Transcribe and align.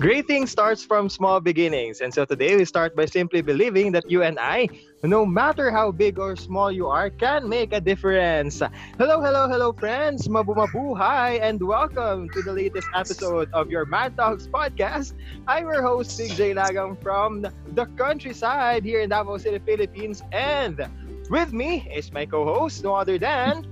Great 0.00 0.26
things 0.26 0.50
starts 0.50 0.82
from 0.82 1.10
small 1.10 1.40
beginnings. 1.40 2.00
And 2.00 2.08
so 2.14 2.24
today 2.24 2.56
we 2.56 2.64
start 2.64 2.96
by 2.96 3.04
simply 3.04 3.42
believing 3.42 3.92
that 3.92 4.10
you 4.10 4.22
and 4.22 4.38
I, 4.40 4.66
no 5.02 5.26
matter 5.26 5.70
how 5.70 5.92
big 5.92 6.18
or 6.18 6.36
small 6.36 6.72
you 6.72 6.86
are, 6.88 7.10
can 7.10 7.46
make 7.46 7.74
a 7.74 7.82
difference. 7.82 8.62
Hello, 8.96 9.20
hello, 9.20 9.46
hello 9.46 9.74
friends. 9.74 10.26
Mabumabuhay 10.26 11.42
and 11.42 11.60
welcome 11.62 12.30
to 12.30 12.40
the 12.40 12.50
latest 12.50 12.88
episode 12.94 13.50
of 13.52 13.68
your 13.68 13.84
Mad 13.84 14.16
Talks 14.16 14.46
podcast. 14.46 15.12
I'm 15.46 15.64
your 15.64 15.82
host, 15.82 16.16
Big 16.16 16.30
J 16.32 16.54
Lagang 16.54 16.96
from 17.02 17.42
the 17.42 17.84
countryside 18.00 18.86
here 18.86 19.00
in 19.02 19.10
Davao 19.10 19.36
City, 19.36 19.58
Philippines. 19.58 20.22
And 20.32 20.80
with 21.28 21.52
me 21.52 21.86
is 21.94 22.10
my 22.10 22.24
co-host, 22.24 22.82
no 22.84 22.94
other 22.94 23.18
than 23.18 23.68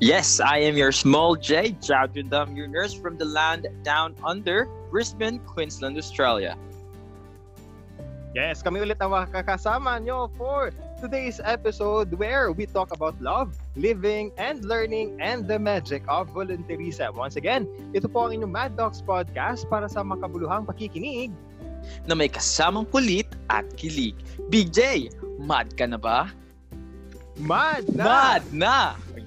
Yes, 0.00 0.40
I 0.40 0.58
am 0.66 0.76
your 0.76 0.92
small 0.92 1.36
J, 1.36 1.72
Jadundam, 1.78 2.56
your 2.56 2.66
nurse 2.66 2.94
from 2.94 3.16
the 3.16 3.24
land 3.24 3.66
down 3.82 4.14
under, 4.24 4.68
Brisbane, 4.90 5.38
Queensland, 5.46 5.96
Australia. 5.96 6.58
Yes, 8.36 8.60
kami 8.60 8.84
ulit 8.84 9.00
ang 9.00 9.16
makakasama 9.16 9.96
nyo 10.04 10.28
for 10.36 10.68
today's 11.00 11.40
episode 11.40 12.12
where 12.20 12.52
we 12.52 12.68
talk 12.68 12.92
about 12.92 13.16
love, 13.16 13.56
living, 13.80 14.28
and 14.36 14.60
learning, 14.60 15.16
and 15.24 15.48
the 15.48 15.56
magic 15.56 16.04
of 16.04 16.28
volunteerism. 16.36 17.16
Once 17.16 17.40
again, 17.40 17.64
ito 17.96 18.04
po 18.04 18.28
ang 18.28 18.36
inyong 18.36 18.52
Mad 18.52 18.72
Dogs 18.76 19.00
Podcast 19.00 19.64
para 19.72 19.88
sa 19.88 20.04
makabuluhang 20.04 20.68
pakikinig 20.68 21.32
na 22.04 22.12
may 22.12 22.28
kasamang 22.28 22.84
kulit 22.92 23.32
at 23.48 23.64
kilig. 23.80 24.18
Big 24.52 24.68
J, 24.68 25.08
mad 25.40 25.72
ka 25.80 25.88
na 25.88 25.96
ba? 25.96 26.28
Mad 27.40 27.88
na! 27.92 28.04
Mad 28.04 28.44
na! 28.52 28.78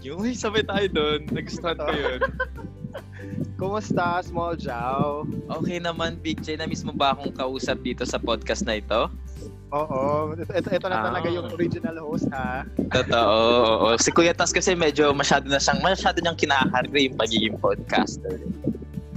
Yung 0.02 0.23
sabay 0.35 0.63
tayo 0.63 0.88
doon. 0.89 1.20
Nagustuhan 1.30 1.77
ko 1.77 1.91
yun. 1.91 2.20
Kumusta, 3.59 4.23
Small 4.23 4.55
Jow? 4.55 5.27
Okay 5.59 5.78
naman, 5.78 6.16
Big 6.17 6.39
J. 6.39 6.56
Na-miss 6.56 6.81
mo 6.81 6.95
ba 6.95 7.11
akong 7.11 7.36
kausap 7.36 7.83
dito 7.83 8.08
sa 8.08 8.16
podcast 8.16 8.64
na 8.64 8.80
ito? 8.80 9.11
Oo. 9.69 10.31
Ito, 10.33 10.72
ito, 10.72 10.88
na 10.88 10.97
Ah. 10.97 11.06
talaga 11.11 11.28
yung 11.28 11.52
original 11.52 12.00
host, 12.00 12.25
ha? 12.31 12.64
Totoo. 12.89 13.36
oo. 13.83 13.88
Si 14.00 14.09
Kuya 14.09 14.31
Tas 14.31 14.50
kasi 14.50 14.73
medyo 14.73 15.11
masyado 15.11 15.45
na 15.45 15.59
siyang, 15.59 15.83
masyado 15.83 16.17
niyang 16.17 16.39
kinakari 16.39 17.11
yung 17.11 17.19
pagiging 17.19 17.56
podcaster. 17.59 18.39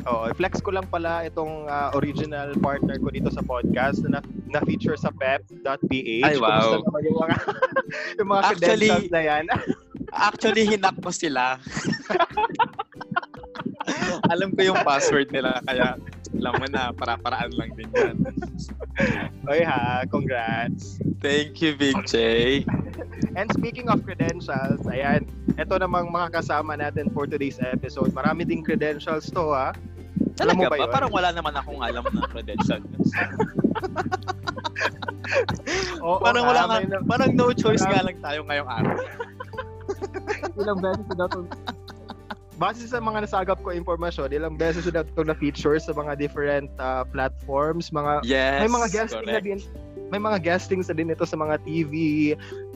Oo. 0.03 0.27
I-flex 0.29 0.59
ko 0.59 0.75
lang 0.75 0.91
pala 0.91 1.23
itong 1.23 1.71
ah, 1.71 1.95
original 1.95 2.51
partner 2.59 2.99
ko 2.99 3.09
dito 3.09 3.31
sa 3.31 3.41
podcast 3.41 4.03
na 4.03 4.19
na-feature 4.51 4.99
sa 4.99 5.15
pep.ph. 5.15 6.27
Ay, 6.27 6.37
wow. 6.37 6.83
Kumusta 6.83 6.83
naman 6.83 7.01
yung 7.07 7.17
mga, 7.17 7.37
yung 8.19 8.29
mga 8.29 8.43
Actually- 8.43 8.91
credentials 8.91 9.09
na 9.09 9.23
yan? 9.23 9.45
Actually, 10.13 10.69
hinak 10.69 11.01
ko 11.01 11.09
sila. 11.09 11.57
Alam 14.33 14.55
ko 14.55 14.61
yung 14.63 14.81
password 14.85 15.33
nila, 15.33 15.59
kaya 15.67 15.97
alam 16.33 16.55
mo 16.57 16.67
na, 16.71 16.93
para-paraan 16.97 17.53
lang 17.61 17.71
din 17.77 17.91
yan. 17.93 18.17
Oy 19.51 19.61
ha, 19.63 20.03
congrats. 20.09 20.97
Thank 21.21 21.61
you, 21.61 21.77
Big 21.77 21.97
J. 22.09 22.17
And 23.37 23.53
speaking 23.53 23.93
of 23.93 24.01
credentials, 24.03 24.81
ayan, 24.89 25.29
ito 25.61 25.75
namang 25.77 26.09
mga 26.09 26.41
kasama 26.41 26.81
natin 26.81 27.13
for 27.13 27.29
today's 27.29 27.61
episode. 27.61 28.17
Marami 28.17 28.49
ding 28.49 28.65
credentials 28.65 29.29
to 29.29 29.53
ha. 29.53 29.77
Alam 30.41 30.57
mo 30.57 30.65
Talaga 30.65 30.73
ba 30.73 30.77
ba? 30.77 30.81
yun? 30.81 30.93
Parang 30.93 31.13
wala 31.13 31.29
naman 31.33 31.55
akong 31.57 31.81
alam 31.85 32.03
na 32.03 32.27
credential. 32.33 32.81
Oo, 36.03 36.19
parang 36.19 36.45
wala 36.49 36.63
nga, 36.69 36.77
parang 37.05 37.31
no 37.37 37.53
choice 37.53 37.85
nga 37.85 38.03
lang 38.05 38.17
tayo 38.21 38.45
ngayong 38.49 38.69
araw. 38.69 38.97
ilang 40.61 40.79
beses 40.81 41.07
na 41.17 41.27
to 41.29 41.45
Base 42.61 42.85
sa 42.85 43.01
mga 43.03 43.27
nasagap 43.27 43.59
ko 43.65 43.75
impormasyon, 43.75 44.31
ilang 44.31 44.55
beses 44.55 44.87
na 44.87 45.03
ito 45.03 45.25
na-feature 45.25 45.81
sa 45.83 45.91
mga 45.97 46.15
different 46.21 46.69
ah, 46.79 47.03
platforms, 47.03 47.91
mga 47.91 48.23
Yes, 48.23 48.61
may 48.63 48.71
mga 48.71 48.89
guesting 48.93 49.27
na 49.27 49.41
correct. 49.41 49.47
din 49.49 49.59
may 50.13 50.21
mga 50.21 50.45
guestings 50.45 50.93
na 50.93 50.95
din 50.95 51.09
ito 51.09 51.25
sa 51.25 51.41
mga 51.41 51.57
TV, 51.65 51.93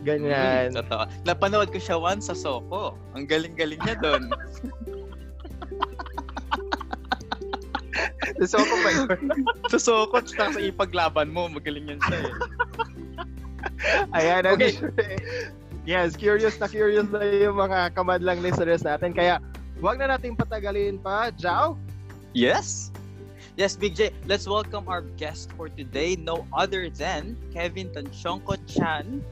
ganyan. 0.08 0.72
Mm, 0.72 0.80
totoo. 0.80 1.04
Napanood 1.28 1.68
ko 1.68 1.76
siya 1.76 2.00
once 2.00 2.32
sa 2.32 2.34
Soko. 2.34 2.96
Ang 3.12 3.28
galing-galing 3.28 3.76
niya 3.84 4.00
doon. 4.00 4.32
so 8.48 8.56
ako 8.56 8.74
ba 8.80 8.88
yun? 8.88 9.08
sa 9.68 9.76
Soko, 9.76 10.16
tsaka 10.24 10.56
sa 10.56 10.60
ipaglaban 10.64 11.28
mo, 11.28 11.52
magaling 11.52 11.92
yan 11.92 12.00
siya 12.08 12.24
eh. 12.24 12.34
Ayan, 14.16 14.48
Okay. 14.56 14.72
okay. 14.80 15.14
Yes, 15.86 16.18
curious 16.18 16.58
na 16.58 16.66
curious 16.66 17.06
na 17.14 17.22
yung 17.22 17.62
mga 17.62 17.94
kamadlang 17.94 18.42
listeners 18.42 18.82
natin. 18.82 19.14
Kaya, 19.14 19.38
wag 19.78 20.02
na 20.02 20.18
nating 20.18 20.34
patagalin 20.34 20.98
pa. 20.98 21.30
Jao? 21.30 21.78
Yes. 22.34 22.90
Yes, 23.54 23.78
Big 23.78 23.94
J. 23.94 24.10
Let's 24.26 24.50
welcome 24.50 24.90
our 24.90 25.06
guest 25.14 25.54
for 25.54 25.70
today, 25.70 26.18
no 26.18 26.42
other 26.50 26.90
than 26.90 27.38
Kevin 27.54 27.94
Tanchonko 27.94 28.58
Chan 28.66 29.22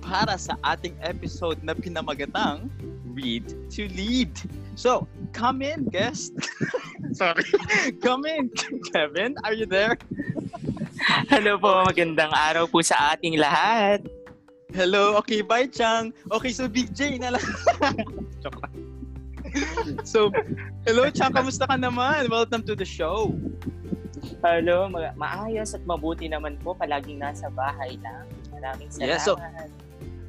para 0.00 0.40
sa 0.40 0.56
ating 0.64 0.96
episode 1.04 1.60
na 1.60 1.76
pinamagatang 1.76 2.72
Read 3.12 3.52
to 3.76 3.84
Lead. 3.92 4.32
So, 4.80 5.04
come 5.36 5.60
in, 5.60 5.92
guest. 5.92 6.32
Sorry. 7.20 7.44
come 8.00 8.24
in. 8.24 8.48
Kevin, 8.96 9.36
are 9.44 9.52
you 9.52 9.68
there? 9.68 10.00
Hello 11.28 11.60
po, 11.60 11.84
magandang 11.84 12.32
araw 12.32 12.64
po 12.64 12.80
sa 12.80 13.12
ating 13.12 13.36
lahat. 13.36 14.21
Hello, 14.72 15.16
okay, 15.16 15.44
bye, 15.44 15.68
Chang. 15.68 16.12
Okay, 16.32 16.48
so 16.50 16.64
Big 16.64 16.96
J 16.96 17.20
na 17.20 17.30
lang. 17.36 17.44
So, 20.02 20.32
hello, 20.88 21.12
Chang, 21.12 21.32
kamusta 21.32 21.68
ka 21.68 21.76
naman? 21.76 22.32
Welcome 22.32 22.64
to 22.64 22.72
the 22.72 22.86
show. 22.86 23.36
Hello, 24.40 24.88
ma- 24.88 25.12
maayos 25.12 25.76
at 25.76 25.84
mabuti 25.84 26.24
naman 26.24 26.56
po, 26.58 26.72
palaging 26.72 27.20
nasa 27.20 27.52
bahay 27.52 28.00
lang. 28.00 28.24
Maraming 28.48 28.88
salamat. 28.88 29.08
Yeah, 29.08 29.20
so- 29.20 29.40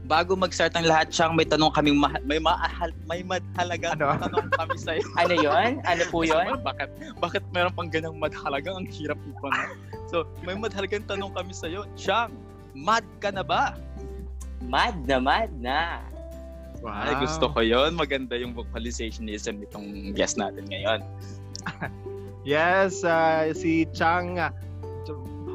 Bago 0.03 0.35
mag-start 0.35 0.75
ang 0.75 0.83
lahat, 0.83 1.15
Chang, 1.15 1.31
may 1.31 1.47
tanong 1.47 1.71
kaming 1.71 1.95
ma- 1.95 2.19
may 2.27 2.35
maahal 2.35 2.91
may 3.07 3.23
madhalagang 3.23 3.95
Ano? 3.95 4.19
tanong 4.19 4.51
kami 4.51 4.75
sa 4.75 4.99
iyo. 4.99 5.07
ano 5.23 5.33
yon? 5.39 5.79
Ano 5.87 6.03
po 6.11 6.27
yon? 6.27 6.59
bakit 6.59 6.91
bakit 7.23 7.39
meron 7.55 7.71
pang 7.71 7.87
ganang 7.87 8.19
madhalagang 8.19 8.83
ang 8.83 8.87
hirap 8.91 9.15
po 9.39 9.47
na. 9.47 9.71
So, 10.11 10.27
may 10.43 10.59
madhalagang 10.59 11.07
tanong 11.07 11.31
kami 11.31 11.55
sa 11.55 11.71
iyo. 11.71 11.87
Chang, 11.95 12.35
mad 12.75 13.07
ka 13.23 13.31
na 13.31 13.47
ba? 13.47 13.79
Mad 14.65 14.95
na 15.03 15.17
mad 15.17 15.51
na. 15.55 15.99
Ay, 16.83 17.15
gusto 17.17 17.47
ko 17.47 17.59
'yon. 17.59 17.95
Maganda 17.95 18.35
yung 18.35 18.51
vocalizationism 18.51 19.59
nitong 19.59 20.11
guest 20.11 20.35
natin 20.35 20.67
ngayon. 20.67 21.01
Yes, 22.43 23.07
ah, 23.07 23.47
si 23.55 23.87
Chang. 23.95 24.35
ah, 24.35 24.51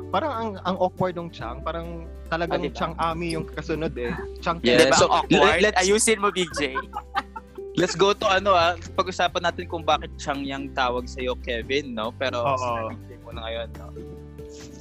parang 0.08 0.32
ang 0.32 0.50
ang 0.64 0.76
awkward 0.80 1.20
ng 1.20 1.28
Chang. 1.28 1.60
Parang 1.60 2.08
talagang 2.32 2.60
Ah, 2.60 2.64
diba? 2.64 2.72
Chang 2.72 2.94
Ami 2.96 3.36
yung 3.36 3.44
kasunod 3.44 3.92
eh. 3.92 4.08
Chang 4.41 4.56
Yeah, 4.64 4.88
Diba 4.88 4.96
so, 4.96 5.04
awkward? 5.04 5.60
let's- 5.60 5.76
Ayusin 5.76 6.16
mo, 6.16 6.32
Big 6.32 6.48
J. 6.56 6.72
Let's 7.78 7.92
go 7.92 8.10
to 8.10 8.26
ano 8.26 8.56
ah, 8.56 8.72
pag-usapan 8.96 9.44
natin 9.44 9.69
kung 9.69 9.84
bakit 9.84 10.10
Chang 10.16 10.42
yung 10.42 10.72
tawag 10.72 11.04
sa 11.06 11.20
iyo 11.20 11.36
Kevin, 11.38 11.92
no? 11.92 12.08
Pero 12.16 12.40
Oo. 12.40 12.88
hindi 12.88 13.20
mo 13.20 13.36
na 13.36 13.44
ngayon, 13.44 13.69
no? 13.76 13.86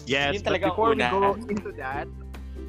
Yes, 0.07 0.39
Yun 0.39 0.47
but 0.47 0.63
before 0.63 0.95
we 0.95 1.03
una. 1.03 1.11
go 1.11 1.35
into 1.45 1.75
that, 1.75 2.07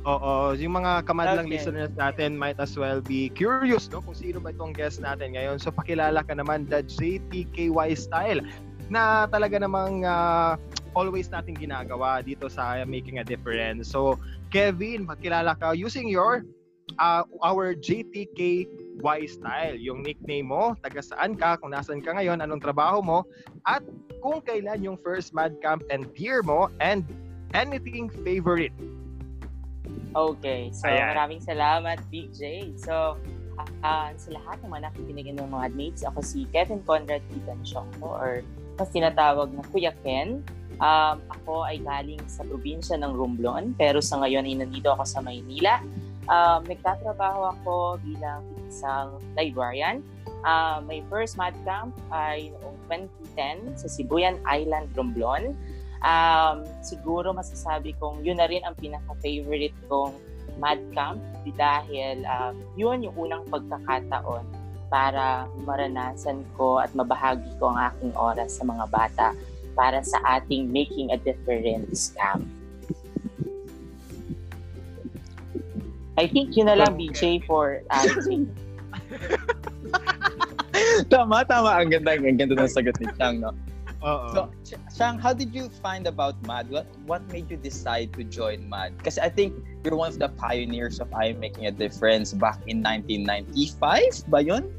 oo, 0.08 0.56
yung 0.56 0.80
mga 0.80 1.04
kamadlang 1.04 1.44
Okay. 1.44 1.60
listeners 1.60 1.92
natin 1.92 2.40
might 2.40 2.56
as 2.56 2.72
well 2.80 3.04
be 3.04 3.28
curious 3.28 3.92
no, 3.92 4.00
kung 4.00 4.16
sino 4.16 4.40
ba 4.40 4.56
itong 4.56 4.72
guest 4.72 5.04
natin 5.04 5.36
ngayon. 5.36 5.60
So 5.60 5.68
pakilala 5.68 6.24
ka 6.24 6.32
naman, 6.32 6.64
the 6.64 6.80
JTKY 6.80 7.92
style 7.92 8.40
na 8.88 9.28
talaga 9.28 9.60
namang 9.60 10.08
ah, 10.08 10.56
always 10.96 11.28
natin 11.28 11.52
ginagawa 11.52 12.24
dito 12.24 12.48
sa 12.48 12.80
Making 12.88 13.20
a 13.20 13.24
Difference. 13.24 13.92
So 13.92 14.16
Kevin, 14.48 15.04
pakilala 15.04 15.52
ka 15.60 15.76
using 15.76 16.08
your 16.08 16.48
ah, 16.96 17.28
our 17.44 17.76
JTKY 17.76 19.20
style. 19.28 19.76
Yung 19.76 20.00
nickname 20.00 20.48
mo, 20.48 20.72
taga 20.80 21.04
saan 21.04 21.36
ka, 21.36 21.60
kung 21.60 21.76
nasan 21.76 22.00
ka 22.00 22.16
ngayon, 22.16 22.40
anong 22.40 22.64
trabaho 22.64 23.04
mo, 23.04 23.18
at 23.68 23.84
kung 24.24 24.40
kailan 24.40 24.80
yung 24.80 24.96
first 25.04 25.36
Mad 25.36 25.52
Camp 25.60 25.84
and 25.92 26.08
Deer 26.16 26.40
mo, 26.40 26.72
and 26.80 27.04
anything 27.52 28.08
favorite. 28.24 28.72
Okay, 30.16 30.72
so 30.72 30.88
Ayan. 30.88 31.14
maraming 31.14 31.42
salamat, 31.44 32.00
Big 32.08 32.32
J. 32.32 32.72
So, 32.80 33.20
ah, 33.84 34.10
sa 34.16 34.28
lahat 34.32 34.62
ng 34.64 34.70
mga 34.72 34.82
nakikinig 34.90 35.28
ng 35.36 35.50
mga 35.50 35.68
mates, 35.76 36.02
ako 36.02 36.24
si 36.24 36.48
Kevin 36.50 36.80
Conrad 36.82 37.22
Titan 37.28 37.60
Shongko 37.62 38.08
or 38.08 38.40
mas 38.78 38.88
tinatawag 38.94 39.50
na 39.52 39.62
Kuya 39.68 39.92
Ken. 40.06 40.40
Um, 40.78 41.18
ako 41.26 41.66
ay 41.66 41.82
galing 41.82 42.22
sa 42.30 42.46
probinsya 42.46 42.94
ng 43.02 43.10
Romblon, 43.10 43.74
pero 43.74 43.98
sa 43.98 44.22
ngayon 44.22 44.46
ay 44.46 44.62
nandito 44.62 44.94
ako 44.94 45.02
sa 45.02 45.18
Maynila. 45.18 45.82
Um, 46.30 46.62
nagtatrabaho 46.62 47.58
ako 47.58 47.98
bilang 48.06 48.46
isang 48.70 49.18
librarian. 49.34 50.06
Ah, 50.46 50.78
my 50.78 51.02
first 51.10 51.34
Mad 51.34 51.56
Camp 51.66 51.98
ay 52.14 52.54
noong 52.62 52.78
2010 53.34 53.74
sa 53.74 53.90
Sibuyan 53.90 54.38
Island, 54.46 54.94
Romblon. 54.94 55.58
Um, 55.98 56.62
siguro 56.80 57.34
masasabi 57.34 57.98
kong 57.98 58.22
yun 58.22 58.38
na 58.38 58.46
rin 58.46 58.62
ang 58.62 58.78
pinaka-favorite 58.78 59.74
kong 59.90 60.14
Mad 60.62 60.78
Camp 60.94 61.18
dahil 61.58 62.22
um, 62.26 62.54
yun 62.78 63.02
yung 63.02 63.16
unang 63.18 63.42
pagkakataon 63.50 64.46
para 64.88 65.50
maranasan 65.66 66.46
ko 66.56 66.78
at 66.80 66.90
mabahagi 66.94 67.50
ko 67.58 67.72
ang 67.74 67.92
aking 67.92 68.12
oras 68.14 68.56
sa 68.56 68.64
mga 68.64 68.84
bata. 68.88 69.28
para 69.78 70.02
sa 70.02 70.18
ating 70.26 70.74
Making 70.74 71.14
a 71.14 71.18
Difference 71.22 72.10
camp. 72.18 72.42
I 76.18 76.26
think 76.26 76.58
yun 76.58 76.66
na 76.66 76.74
lang, 76.74 76.98
BJ, 76.98 77.46
for 77.46 77.78
answering. 77.94 78.50
tama, 81.06 81.46
tama. 81.46 81.78
Ang 81.78 81.94
ganda, 81.94 82.18
ang 82.18 82.34
ganda 82.34 82.58
ng 82.58 82.66
sagot 82.66 82.98
ni 82.98 83.06
Chang, 83.14 83.38
no? 83.38 83.54
Oo. 83.98 84.30
So, 84.30 84.40
Chang, 84.94 85.18
how 85.18 85.34
did 85.34 85.50
you 85.50 85.66
find 85.82 86.06
about 86.06 86.38
MAD? 86.46 86.70
What 86.70 86.86
what 87.10 87.22
made 87.34 87.50
you 87.50 87.58
decide 87.58 88.14
to 88.14 88.22
join 88.22 88.62
MAD? 88.70 88.94
Kasi 89.02 89.18
I 89.18 89.26
think 89.26 89.58
you're 89.82 89.98
one 89.98 90.14
of 90.14 90.22
the 90.22 90.30
pioneers 90.38 91.02
of 91.02 91.10
I 91.10 91.34
Am 91.34 91.42
Making 91.42 91.66
a 91.66 91.74
Difference 91.74 92.30
back 92.30 92.62
in 92.70 92.78
1995 92.86 94.30
ba 94.30 94.38
yun? 94.38 94.70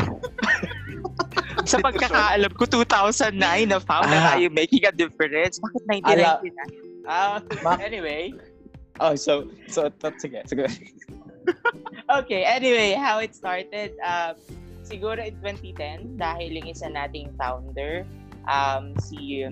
sa 1.68 1.76
pagkakaalam 1.80 2.52
ko, 2.56 2.64
2009 2.64 3.36
na 3.68 3.78
found 3.80 4.08
Ah. 4.08 4.12
na 4.12 4.18
tayo 4.32 4.48
making 4.52 4.84
a 4.88 4.92
difference. 4.92 5.60
Bakit 5.60 5.82
1999? 6.00 7.04
Ah, 7.04 7.40
Ma- 7.60 7.80
anyway. 7.80 8.32
Oh, 8.96 9.12
so, 9.12 9.50
so, 9.68 9.92
that's 10.00 10.24
sige. 10.24 10.40
sige. 10.48 10.64
Okay, 12.04 12.44
anyway, 12.44 12.96
how 12.96 13.20
it 13.20 13.36
started, 13.36 13.92
um, 14.00 14.36
siguro 14.80 15.20
in 15.20 15.36
2010, 15.40 16.16
dahil 16.16 16.56
yung 16.60 16.68
isa 16.68 16.88
nating 16.88 17.32
founder, 17.36 18.04
um, 18.48 18.96
si 19.00 19.44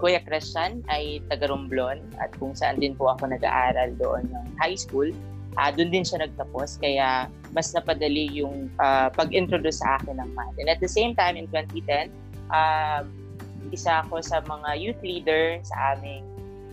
Kuya 0.00 0.24
Christian 0.24 0.80
ay 0.88 1.20
taga 1.28 1.52
Romblon 1.52 2.00
at 2.16 2.32
kung 2.40 2.56
saan 2.56 2.80
din 2.80 2.96
po 2.96 3.12
ako 3.12 3.28
nag-aaral 3.28 3.92
doon 4.00 4.24
ng 4.32 4.46
high 4.56 4.76
school. 4.76 5.12
Uh, 5.58 5.70
doon 5.74 5.92
din 5.92 6.06
siya 6.06 6.24
nagtapos 6.24 6.80
kaya 6.80 7.28
mas 7.50 7.74
napadali 7.74 8.30
yung 8.30 8.70
ah, 8.78 9.10
pag-introduce 9.10 9.82
sa 9.82 9.98
akin 9.98 10.18
ng 10.22 10.30
math. 10.34 10.54
And 10.58 10.70
at 10.70 10.78
the 10.78 10.90
same 10.90 11.18
time, 11.18 11.34
in 11.34 11.50
2010, 11.50 12.10
um, 12.50 13.10
isa 13.70 14.02
ako 14.06 14.22
sa 14.22 14.42
mga 14.42 14.78
youth 14.78 15.02
leader 15.02 15.58
sa 15.66 15.98
aming 15.98 16.26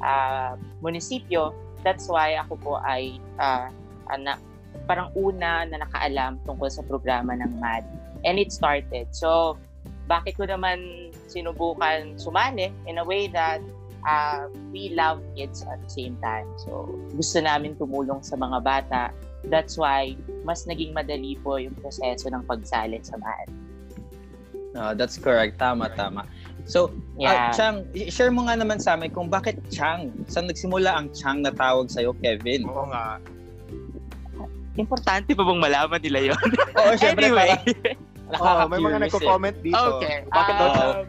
ah, 0.06 0.54
munisipyo. 0.82 1.54
That's 1.82 2.06
why 2.10 2.38
ako 2.38 2.54
po 2.62 2.74
ay 2.86 3.18
ah, 3.42 3.74
ana, 4.14 4.38
parang 4.86 5.10
una 5.18 5.66
na 5.66 5.82
nakaalam 5.82 6.38
tungkol 6.46 6.70
sa 6.70 6.86
programa 6.86 7.34
ng 7.34 7.58
MAD. 7.58 7.86
And 8.26 8.38
it 8.38 8.54
started. 8.54 9.14
So, 9.14 9.58
bakit 10.10 10.38
ko 10.38 10.46
naman 10.46 11.07
sinubukan 11.28 12.16
sumali 12.16 12.72
in 12.88 12.98
a 12.98 13.06
way 13.06 13.28
that 13.28 13.60
uh, 14.08 14.48
we 14.72 14.96
love 14.96 15.20
kids 15.36 15.62
at 15.68 15.78
the 15.84 15.92
same 15.92 16.16
time. 16.24 16.48
So, 16.64 16.88
gusto 17.14 17.44
namin 17.44 17.76
tumulong 17.76 18.24
sa 18.24 18.40
mga 18.40 18.64
bata. 18.64 19.02
That's 19.48 19.76
why 19.78 20.16
mas 20.44 20.64
naging 20.66 20.96
madali 20.96 21.38
po 21.40 21.60
yung 21.60 21.76
proseso 21.78 22.32
ng 22.32 22.44
pagsali 22.48 23.00
sa 23.04 23.20
MAD. 23.20 23.48
No, 24.76 24.94
that's 24.96 25.18
correct. 25.18 25.60
Tama, 25.60 25.92
tama. 25.94 26.24
So, 26.68 26.92
Yeah. 27.16 27.50
ah, 27.50 27.56
Chang, 27.56 27.88
share 28.12 28.30
mo 28.30 28.46
nga 28.46 28.60
naman 28.60 28.78
sa 28.78 28.94
amin 29.00 29.10
kung 29.10 29.32
bakit 29.32 29.58
Chang? 29.72 30.12
Saan 30.28 30.52
nagsimula 30.52 30.92
ang 30.92 31.10
Chang 31.16 31.42
na 31.42 31.50
tawag 31.50 31.88
sa'yo, 31.88 32.12
Kevin? 32.20 32.68
Oo 32.68 32.92
nga. 32.92 33.18
Importante 34.78 35.34
pa 35.34 35.42
bang 35.42 35.58
malaman 35.64 35.98
nila 36.04 36.36
yon? 36.36 36.44
Oo, 36.78 36.94
syempre, 37.00 37.26
anyway. 37.34 37.56
Oo, 38.36 38.68
may 38.68 38.80
mga 38.80 38.98
nakaka-curious 39.00 39.00
eh. 39.00 39.00
nagko-comment 39.08 39.58
dito. 39.64 39.88
Okay. 39.98 40.16
Bakit 40.28 40.54
daw? 40.60 40.70
Um, 40.72 41.06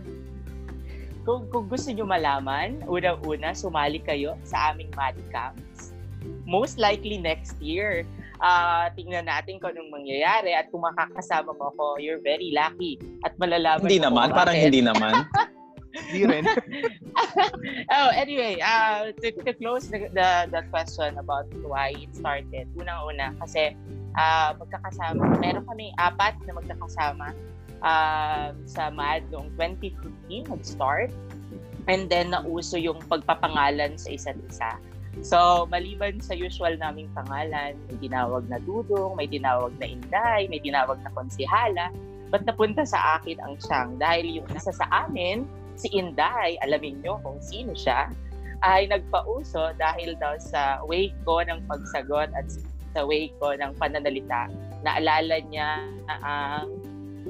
kung, 1.29 1.43
kung 1.53 1.67
gusto 1.69 1.93
nyo 1.93 2.07
malaman, 2.09 2.81
unang-una, 2.89 3.53
sumali 3.53 4.01
kayo 4.01 4.39
sa 4.47 4.73
aming 4.73 4.89
Mad 4.97 5.19
Camps. 5.29 5.93
Most 6.49 6.81
likely 6.81 7.21
next 7.21 7.61
year. 7.61 8.09
Ah, 8.39 8.89
tingnan 8.95 9.27
natin 9.27 9.59
kung 9.59 9.75
anong 9.75 9.91
mangyayari 9.93 10.55
at 10.55 10.71
kung 10.71 10.87
makakasama 10.87 11.53
mo 11.59 11.75
ako, 11.75 11.99
you're 12.01 12.23
very 12.23 12.55
lucky. 12.55 12.97
At 13.27 13.35
malalaman 13.37 13.85
Hindi 13.85 14.01
naman, 14.01 14.31
parang 14.33 14.57
bakit. 14.57 14.67
hindi 14.71 14.81
naman. 14.81 15.15
Di 16.13 16.23
rin. 16.25 16.45
oh, 17.97 18.11
anyway, 18.15 18.61
uh, 18.63 19.11
to, 19.19 19.33
to 19.43 19.53
close 19.57 19.91
the, 19.91 20.07
the, 20.15 20.47
the 20.53 20.63
question 20.71 21.19
about 21.19 21.49
why 21.65 21.93
it 21.97 22.13
started, 22.15 22.71
unang-una, 22.79 23.35
kasi 23.43 23.75
uh, 24.19 24.51
magkakasama, 24.59 25.39
meron 25.39 25.65
kami 25.65 25.95
apat 25.97 26.35
na 26.45 26.59
magkakasama 26.59 27.31
uh, 27.87 28.51
sa 28.67 28.91
MAD 28.91 29.31
noong 29.31 29.55
2015, 29.55 30.51
nag-start. 30.51 31.15
And 31.89 32.11
then, 32.13 32.37
nauso 32.37 32.77
yung 32.77 33.01
pagpapangalan 33.09 33.97
sa 33.97 34.13
isa't 34.13 34.37
isa. 34.51 34.77
So, 35.25 35.65
maliban 35.73 36.21
sa 36.21 36.37
usual 36.37 36.77
naming 36.77 37.09
pangalan, 37.17 37.81
may 37.89 37.97
tinawag 37.97 38.45
na 38.53 38.61
Dudong, 38.61 39.17
may 39.17 39.27
tinawag 39.27 39.73
na 39.81 39.89
Inday, 39.89 40.47
may 40.53 40.61
tinawag 40.61 41.01
na 41.01 41.11
Konsihala, 41.17 41.89
ba't 42.29 42.45
napunta 42.45 42.85
sa 42.85 43.19
akin 43.19 43.41
ang 43.41 43.57
siyang? 43.57 43.97
Dahil 43.97 44.43
yung 44.43 44.49
isa 44.53 44.69
sa 44.69 44.87
amin, 44.93 45.49
si 45.81 45.89
Inday, 45.97 46.61
alamin 46.61 47.01
nyo 47.01 47.17
kung 47.25 47.41
sino 47.41 47.73
siya, 47.73 48.13
ay 48.63 48.91
nagpauso 48.91 49.71
dahil 49.79 50.19
daw 50.19 50.35
sa 50.43 50.83
way 50.85 51.15
ko 51.23 51.41
ng 51.47 51.63
pagsagot 51.71 52.31
at 52.35 52.47
sa 52.99 53.07
way 53.07 53.31
ko 53.39 53.55
ng 53.55 53.79
pananalita. 53.79 54.51
Naalala 54.83 55.39
niya 55.47 55.87
ang 56.11 56.67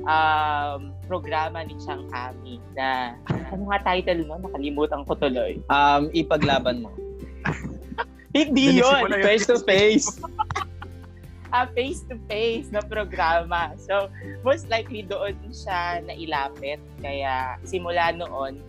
um, 0.08 0.80
programa 1.04 1.60
ni 1.60 1.76
Chang 1.84 2.08
Ami 2.16 2.56
na 2.72 3.12
ano 3.52 3.68
nga 3.68 3.92
title 3.92 4.24
no? 4.24 4.40
Nakalimutan 4.40 5.04
ko 5.04 5.12
tuloy. 5.12 5.60
Um, 5.68 6.08
ipaglaban 6.16 6.80
mo. 6.80 6.88
Hindi 8.36 8.80
yun! 8.80 9.12
Face 9.20 9.44
to 9.44 9.60
face. 9.60 10.08
ah, 11.52 11.68
face-to-face 11.72 12.68
na 12.72 12.84
programa. 12.84 13.72
So, 13.80 14.12
most 14.44 14.68
likely 14.68 15.04
doon 15.04 15.36
siya 15.48 16.04
nailapit. 16.04 16.80
Kaya 17.00 17.56
simula 17.64 18.12
noon, 18.12 18.60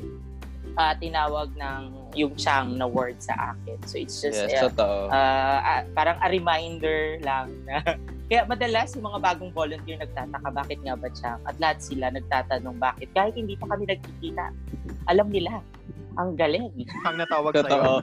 ah, 0.80 0.96
tinawag 0.96 1.52
ng 1.60 1.99
yung 2.18 2.34
siyang 2.38 2.78
na 2.78 2.90
word 2.90 3.18
sa 3.22 3.54
akin. 3.54 3.78
So, 3.86 4.02
it's 4.02 4.18
just 4.22 4.38
Yes, 4.38 4.62
uh, 4.62 4.70
totoo. 4.70 5.10
ah, 5.14 5.60
ah, 5.62 5.82
parang 5.94 6.18
a 6.22 6.28
reminder 6.30 7.22
lang 7.22 7.54
na 7.66 7.82
kaya 8.30 8.46
madalas 8.46 8.94
yung 8.94 9.10
mga 9.10 9.20
bagong 9.26 9.52
volunteer 9.54 9.98
nagtataka 9.98 10.50
bakit 10.54 10.78
nga 10.86 10.94
ba 10.94 11.10
siya 11.10 11.42
at 11.50 11.56
lahat 11.58 11.82
sila 11.82 12.14
nagtatanong 12.14 12.78
bakit 12.78 13.10
kahit 13.18 13.34
hindi 13.34 13.58
pa 13.58 13.66
kami 13.74 13.90
nagkikita 13.90 14.54
alam 15.10 15.34
nila 15.34 15.66
ang 16.20 16.38
galing 16.38 16.70
Ang 17.10 17.16
natawag 17.18 17.56
sa'yo. 17.56 17.66
Totoo. 17.66 17.94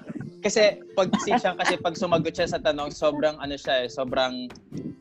Kasi 0.41 0.81
pag 0.97 1.09
si 1.21 1.31
siyang 1.37 1.59
kasi 1.59 1.75
pag 1.77 1.95
sumagot 1.99 2.33
siya 2.33 2.49
sa 2.49 2.63
tanong, 2.63 2.89
sobrang 2.95 3.37
ano 3.37 3.55
siya 3.59 3.85
eh, 3.85 3.89
sobrang 3.93 4.49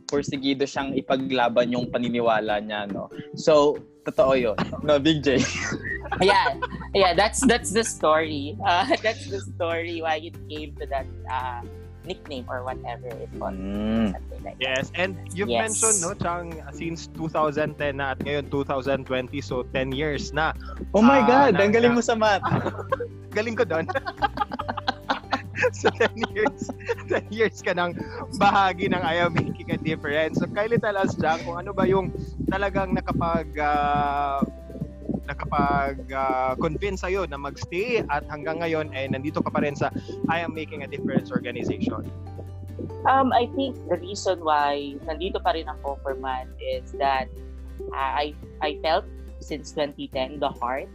porsigido 0.10 0.68
siyang 0.68 0.92
ipaglaban 0.98 1.72
yung 1.72 1.88
paniniwala 1.88 2.60
niya, 2.60 2.90
no. 2.90 3.08
So, 3.38 3.80
totoo 4.06 4.38
'yon. 4.38 4.56
No, 4.86 5.02
Big 5.02 5.26
J. 5.26 5.42
yeah 6.22 6.54
yeah 6.94 7.12
that's 7.12 7.42
that's 7.44 7.74
the 7.76 7.84
story 7.84 8.56
uh, 8.64 8.86
that's 9.04 9.26
the 9.28 9.42
story 9.42 10.00
why 10.00 10.16
it 10.22 10.38
came 10.48 10.72
to 10.80 10.86
that 10.88 11.04
uh, 11.28 11.60
nickname 12.06 12.46
or 12.48 12.62
whatever 12.64 13.10
it 13.10 13.28
was 13.42 13.52
Mm. 13.58 14.14
something 14.14 14.42
like 14.46 14.54
that. 14.62 14.62
Yes, 14.62 14.94
and 14.94 15.18
you've 15.34 15.50
Yes. 15.50 15.82
mentioned, 15.82 16.06
no, 16.06 16.14
Chang, 16.14 16.54
since 16.70 17.10
2010 17.18 17.98
na 17.98 18.14
at 18.14 18.22
ngayon 18.22 18.46
2020, 18.54 19.42
so 19.42 19.66
10 19.74 19.90
years 19.90 20.30
na. 20.30 20.54
Oh 20.94 21.02
my 21.02 21.26
Ah, 21.26 21.50
God, 21.50 21.58
ang 21.58 21.74
galing 21.74 21.98
mo 21.98 22.06
sa 22.06 22.14
math. 22.14 22.46
Galing 23.36 23.58
ko 23.58 23.66
doon. 23.66 23.90
so 25.80 25.90
10 25.90 26.36
years, 26.36 26.70
10 27.12 27.32
years 27.32 27.58
ka 27.64 27.72
ng 27.72 27.96
bahagi 28.38 28.92
ng 28.92 29.02
I 29.02 29.24
Am 29.24 29.34
Making 29.34 29.76
a 29.76 29.80
Difference. 29.80 30.40
So 30.40 30.48
kindly 30.52 30.78
tell 30.78 30.96
us, 31.00 31.16
Chang, 31.16 31.42
kung 31.44 31.60
ano 31.60 31.72
ba 31.72 31.88
yung 31.88 32.12
talagang 32.52 32.92
nakapag 32.96 33.52
ah, 33.60 34.44
nakapag 35.26 36.06
ah, 36.12 36.54
convince 36.60 37.02
sa'yo 37.02 37.26
na 37.26 37.40
magstay 37.40 38.04
at 38.08 38.28
hanggang 38.30 38.62
ngayon 38.62 38.92
ay 38.94 39.10
nandito 39.10 39.42
ka 39.42 39.50
pa 39.50 39.64
rin 39.64 39.74
sa 39.74 39.90
I 40.30 40.44
Am 40.44 40.54
Making 40.54 40.84
a 40.84 40.90
Difference 40.90 41.32
organization. 41.32 42.04
Um, 43.06 43.32
I 43.32 43.48
think 43.54 43.78
the 43.88 43.98
reason 44.02 44.44
why 44.44 44.98
nandito 45.06 45.40
pa 45.40 45.56
rin 45.56 45.70
ako 45.70 46.02
for 46.02 46.14
MAD 46.18 46.50
is 46.60 46.92
that 46.98 47.30
uh, 47.94 48.12
I 48.18 48.34
I 48.60 48.82
felt 48.82 49.06
since 49.40 49.72
2010 49.78 50.42
the 50.42 50.50
heart. 50.50 50.90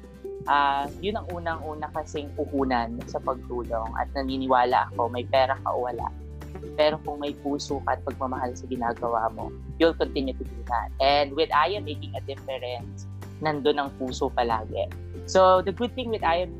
Uh, 0.48 0.88
yun 1.04 1.20
ang 1.20 1.28
unang-una 1.28 1.92
kasing 1.92 2.32
puhunan 2.32 2.96
sa 3.04 3.20
pagtulong 3.20 3.92
at 4.00 4.08
naniniwala 4.16 4.88
ako 4.92 5.12
may 5.12 5.24
pera 5.28 5.56
ka 5.60 5.68
o 5.72 5.84
wala. 5.84 6.08
Pero 6.76 6.96
kung 7.04 7.20
may 7.20 7.36
puso 7.36 7.80
ka 7.84 7.96
at 7.96 8.00
pagmamahal 8.04 8.56
sa 8.56 8.64
ginagawa 8.66 9.28
mo, 9.36 9.52
you'll 9.76 9.96
continue 9.96 10.32
to 10.32 10.44
do 10.44 10.60
that. 10.66 10.88
And 10.98 11.36
with 11.36 11.52
I 11.52 11.76
Am 11.76 11.84
Making 11.84 12.16
a 12.16 12.22
Difference, 12.24 13.04
nandun 13.44 13.80
ang 13.80 13.90
puso 14.00 14.32
palagi. 14.32 14.88
So 15.28 15.60
the 15.60 15.72
good 15.72 15.92
thing 15.92 16.08
with 16.12 16.24
I 16.24 16.48
Am 16.48 16.52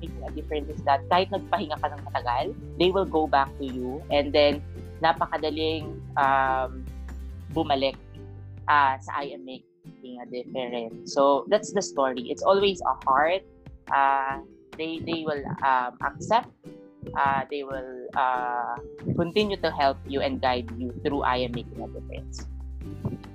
making 0.00 0.24
a 0.24 0.32
difference 0.32 0.68
is 0.72 0.80
that 0.88 1.04
kahit 1.12 1.28
nagpahinga 1.28 1.76
ka 1.76 1.86
ng 1.92 2.02
matagal, 2.08 2.44
they 2.80 2.88
will 2.88 3.06
go 3.06 3.28
back 3.28 3.52
to 3.60 3.68
you 3.68 4.00
and 4.08 4.32
then 4.32 4.64
napakadaling 5.04 6.00
um, 6.16 6.84
bumalik 7.52 7.96
uh, 8.68 8.96
sa 9.00 9.24
I 9.24 9.36
am 9.36 9.44
making 9.44 9.69
a 10.18 10.26
difference. 10.26 11.14
So 11.14 11.46
that's 11.46 11.70
the 11.72 11.82
story. 11.82 12.26
It's 12.26 12.42
always 12.42 12.82
a 12.82 12.94
heart. 13.06 13.46
Uh, 13.92 14.42
they 14.74 14.98
they 15.06 15.22
will 15.22 15.44
um, 15.62 15.94
accept. 16.02 16.50
Uh, 17.16 17.42
they 17.48 17.64
will 17.64 18.08
uh, 18.12 18.76
continue 19.16 19.56
to 19.56 19.70
help 19.72 19.96
you 20.04 20.20
and 20.20 20.40
guide 20.40 20.68
you 20.76 20.92
through 21.00 21.22
I 21.22 21.48
am 21.48 21.52
making 21.56 21.80
a 21.80 21.88
difference. 21.88 22.44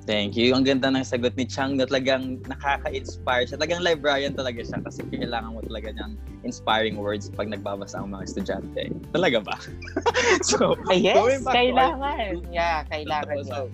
Thank 0.05 0.37
you. 0.37 0.53
Ang 0.53 0.69
ganda 0.69 0.93
ng 0.93 1.01
sagot 1.01 1.33
ni 1.33 1.49
Chang 1.49 1.81
na 1.81 1.89
talagang 1.89 2.37
nakaka-inspire 2.45 3.49
siya. 3.49 3.57
Talagang 3.57 3.81
librarian 3.81 4.37
talaga 4.37 4.61
siya 4.61 4.77
kasi 4.85 5.01
kailangan 5.09 5.57
mo 5.57 5.65
talaga 5.65 5.97
ng 5.97 6.13
inspiring 6.45 7.01
words 7.01 7.33
pag 7.33 7.49
nagbabasa 7.49 7.97
ang 7.97 8.13
mga 8.13 8.29
estudyante. 8.29 8.93
Talaga 9.09 9.41
ba? 9.41 9.57
so, 10.49 10.77
yes, 10.93 11.41
kailangan. 11.41 12.37
Our... 12.37 12.53
Yeah, 12.53 12.85
kailangan. 12.85 13.49
So, 13.49 13.73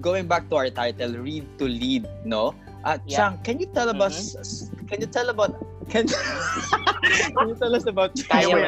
going 0.00 0.26
back 0.26 0.48
to 0.50 0.56
our 0.56 0.70
title, 0.70 1.14
Read 1.20 1.46
to 1.58 1.64
Lead, 1.64 2.08
no? 2.24 2.54
Uh, 2.84 2.98
yeah. 3.06 3.16
Chang, 3.16 3.38
can 3.44 3.60
you 3.60 3.66
tell 3.66 3.92
mm-hmm. 3.92 4.00
us, 4.02 4.70
can 4.88 5.00
you 5.00 5.06
tell 5.06 5.28
about 5.28 5.52
can, 5.90 6.06
can 7.36 7.48
you 7.48 7.56
tell 7.58 7.74
us 7.74 7.84
about 7.86 8.14
Kaya 8.30 8.48
your, 8.48 8.62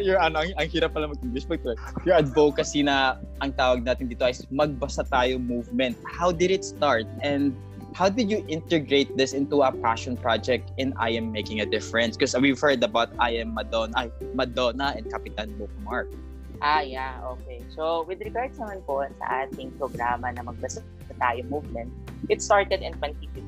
your 0.00 0.18
ano, 0.20 0.42
ang, 0.42 0.52
ang 0.58 0.68
hirap 0.68 0.92
pala 0.92 1.08
mag-English 1.08 1.46
but 1.46 1.62
your 2.04 2.16
advocacy 2.18 2.82
na 2.82 3.16
ang 3.40 3.54
tawag 3.54 3.86
natin 3.86 4.10
dito 4.10 4.26
ay 4.26 4.34
magbasa 4.50 5.06
tayo 5.06 5.38
movement. 5.38 5.96
How 6.04 6.34
did 6.34 6.50
it 6.50 6.66
start 6.66 7.06
and 7.22 7.54
how 7.94 8.10
did 8.10 8.28
you 8.28 8.44
integrate 8.48 9.16
this 9.16 9.32
into 9.32 9.62
a 9.62 9.72
passion 9.72 10.16
project 10.16 10.70
in 10.76 10.92
I 10.98 11.16
Am 11.16 11.32
Making 11.32 11.62
a 11.62 11.66
Difference? 11.66 12.16
Because 12.16 12.36
we've 12.36 12.60
heard 12.60 12.82
about 12.84 13.14
I 13.18 13.40
Am 13.40 13.54
Madonna, 13.54 13.94
ay, 13.96 14.10
Madonna 14.34 14.92
and 14.98 15.08
Kapitan 15.08 15.56
Bookmark. 15.56 16.10
Ah, 16.58 16.82
yeah, 16.82 17.22
okay. 17.22 17.62
So, 17.70 18.02
with 18.02 18.18
regards 18.18 18.58
naman 18.58 18.82
po 18.82 19.06
sa 19.22 19.46
ating 19.46 19.78
programa 19.78 20.34
na 20.34 20.42
Magbasa 20.42 20.82
Tayo 21.14 21.46
Movement, 21.46 21.90
it 22.26 22.42
started 22.42 22.82
in 22.82 22.98
2015 22.98 23.46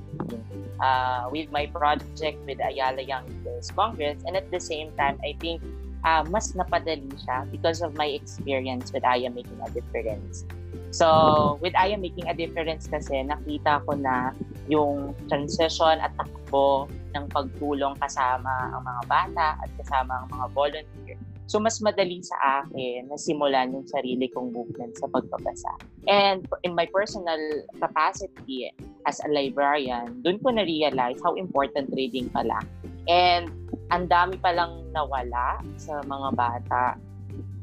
uh, 0.79 1.27
with 1.31 1.51
my 1.51 1.67
project 1.75 2.39
with 2.47 2.63
Ayala 2.63 3.03
Young 3.03 3.27
Girls 3.43 3.71
Congress. 3.75 4.23
And 4.27 4.39
at 4.39 4.47
the 4.55 4.63
same 4.63 4.95
time, 4.95 5.19
I 5.27 5.35
think 5.43 5.59
uh, 6.07 6.23
mas 6.31 6.55
napadali 6.55 7.11
siya 7.27 7.51
because 7.51 7.83
of 7.83 7.99
my 7.99 8.07
experience 8.15 8.95
with 8.95 9.03
I 9.03 9.27
Am 9.27 9.35
Making 9.35 9.59
a 9.59 9.71
Difference. 9.75 10.47
So, 10.95 11.59
with 11.59 11.75
I 11.75 11.91
Am 11.91 12.03
Making 12.03 12.31
a 12.31 12.35
Difference 12.35 12.87
kasi, 12.87 13.27
nakita 13.27 13.83
ko 13.87 13.99
na 13.99 14.35
yung 14.71 15.19
transition 15.27 15.99
at 15.99 16.15
takbo 16.15 16.87
ng 17.15 17.27
pagtulong 17.35 17.99
kasama 17.99 18.71
ang 18.71 18.87
mga 18.87 19.03
bata 19.11 19.47
at 19.59 19.71
kasama 19.83 20.23
ang 20.23 20.27
mga 20.31 20.47
volunteer 20.55 21.19
So, 21.51 21.59
mas 21.59 21.83
madali 21.83 22.23
sa 22.23 22.63
akin 22.63 23.11
na 23.11 23.19
simulan 23.19 23.75
yung 23.75 23.83
sarili 23.91 24.31
kong 24.31 24.55
movement 24.55 24.95
sa 24.95 25.11
pagbabasa. 25.11 25.83
And 26.07 26.47
in 26.63 26.79
my 26.79 26.87
personal 26.87 27.67
capacity 27.75 28.71
as 29.03 29.19
a 29.27 29.29
librarian, 29.35 30.23
dun 30.23 30.39
ko 30.39 30.55
na-realize 30.55 31.19
how 31.27 31.35
important 31.35 31.91
reading 31.99 32.31
pala. 32.31 32.63
And 33.11 33.51
ang 33.91 34.07
dami 34.07 34.39
palang 34.39 34.95
nawala 34.95 35.59
sa 35.75 35.99
mga 36.07 36.29
bata 36.39 36.85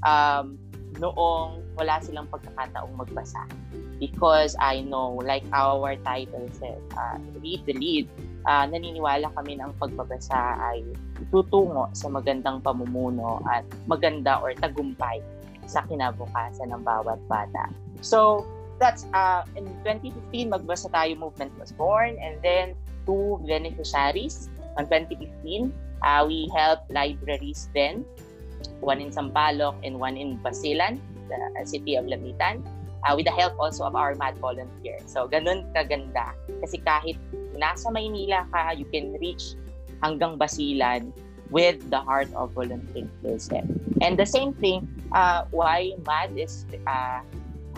um, 0.04 0.60
noong 1.00 1.64
wala 1.80 2.04
silang 2.04 2.28
pagkakataong 2.28 2.92
magbasa. 2.92 3.48
Because 4.04 4.60
I 4.60 4.84
know, 4.84 5.16
like 5.24 5.48
our 5.56 5.96
title 6.04 6.44
says, 6.60 6.84
uh, 6.92 7.24
read 7.40 7.64
the 7.64 7.72
lead, 7.80 8.12
uh, 8.44 8.68
naniniwala 8.68 9.32
kami 9.32 9.56
na 9.56 9.72
ang 9.72 9.76
pagbabasa 9.80 10.60
ay 10.60 10.84
tutungo 11.30 11.90
sa 11.94 12.08
magandang 12.08 12.62
pamumuno 12.62 13.42
at 13.50 13.66
maganda 13.90 14.40
or 14.42 14.54
tagumpay 14.58 15.22
sa 15.68 15.84
kinabukasan 15.86 16.72
ng 16.72 16.82
bawat 16.84 17.20
bata. 17.28 17.68
So, 18.00 18.48
that's 18.80 19.10
uh, 19.12 19.44
in 19.58 19.68
2015, 19.84 20.54
Magbasa 20.54 20.88
Tayo 20.94 21.18
movement 21.18 21.52
was 21.60 21.74
born 21.74 22.16
and 22.22 22.40
then 22.40 22.78
two 23.04 23.42
beneficiaries 23.44 24.48
on 24.80 24.88
2015. 24.88 25.74
Uh, 26.06 26.24
we 26.30 26.48
helped 26.54 26.88
libraries 26.94 27.68
then, 27.74 28.06
one 28.80 29.02
in 29.02 29.10
Sampaloc 29.10 29.76
and 29.82 29.98
one 29.98 30.16
in 30.16 30.38
Basilan, 30.40 31.02
the 31.28 31.66
city 31.66 31.98
of 32.00 32.06
Lamitan 32.06 32.64
uh, 33.08 33.14
with 33.16 33.26
the 33.26 33.36
help 33.36 33.54
also 33.60 33.86
of 33.86 33.96
our 33.96 34.16
MAD 34.16 34.38
volunteer. 34.38 34.98
So, 35.06 35.28
ganun 35.28 35.70
kaganda. 35.76 36.34
Kasi 36.64 36.82
kahit 36.82 37.18
nasa 37.56 37.92
Maynila 37.94 38.48
ka, 38.50 38.74
you 38.74 38.86
can 38.90 39.14
reach 39.22 39.54
hanggang 40.04 40.38
Basilan 40.38 41.12
with 41.50 41.80
the 41.90 42.00
heart 42.00 42.28
of 42.36 42.52
volunteerism. 42.52 43.66
And 44.02 44.20
the 44.20 44.26
same 44.26 44.54
thing, 44.54 44.88
uh, 45.12 45.46
why 45.52 45.96
MAD 46.06 46.36
is 46.36 46.66
uh, 46.86 47.24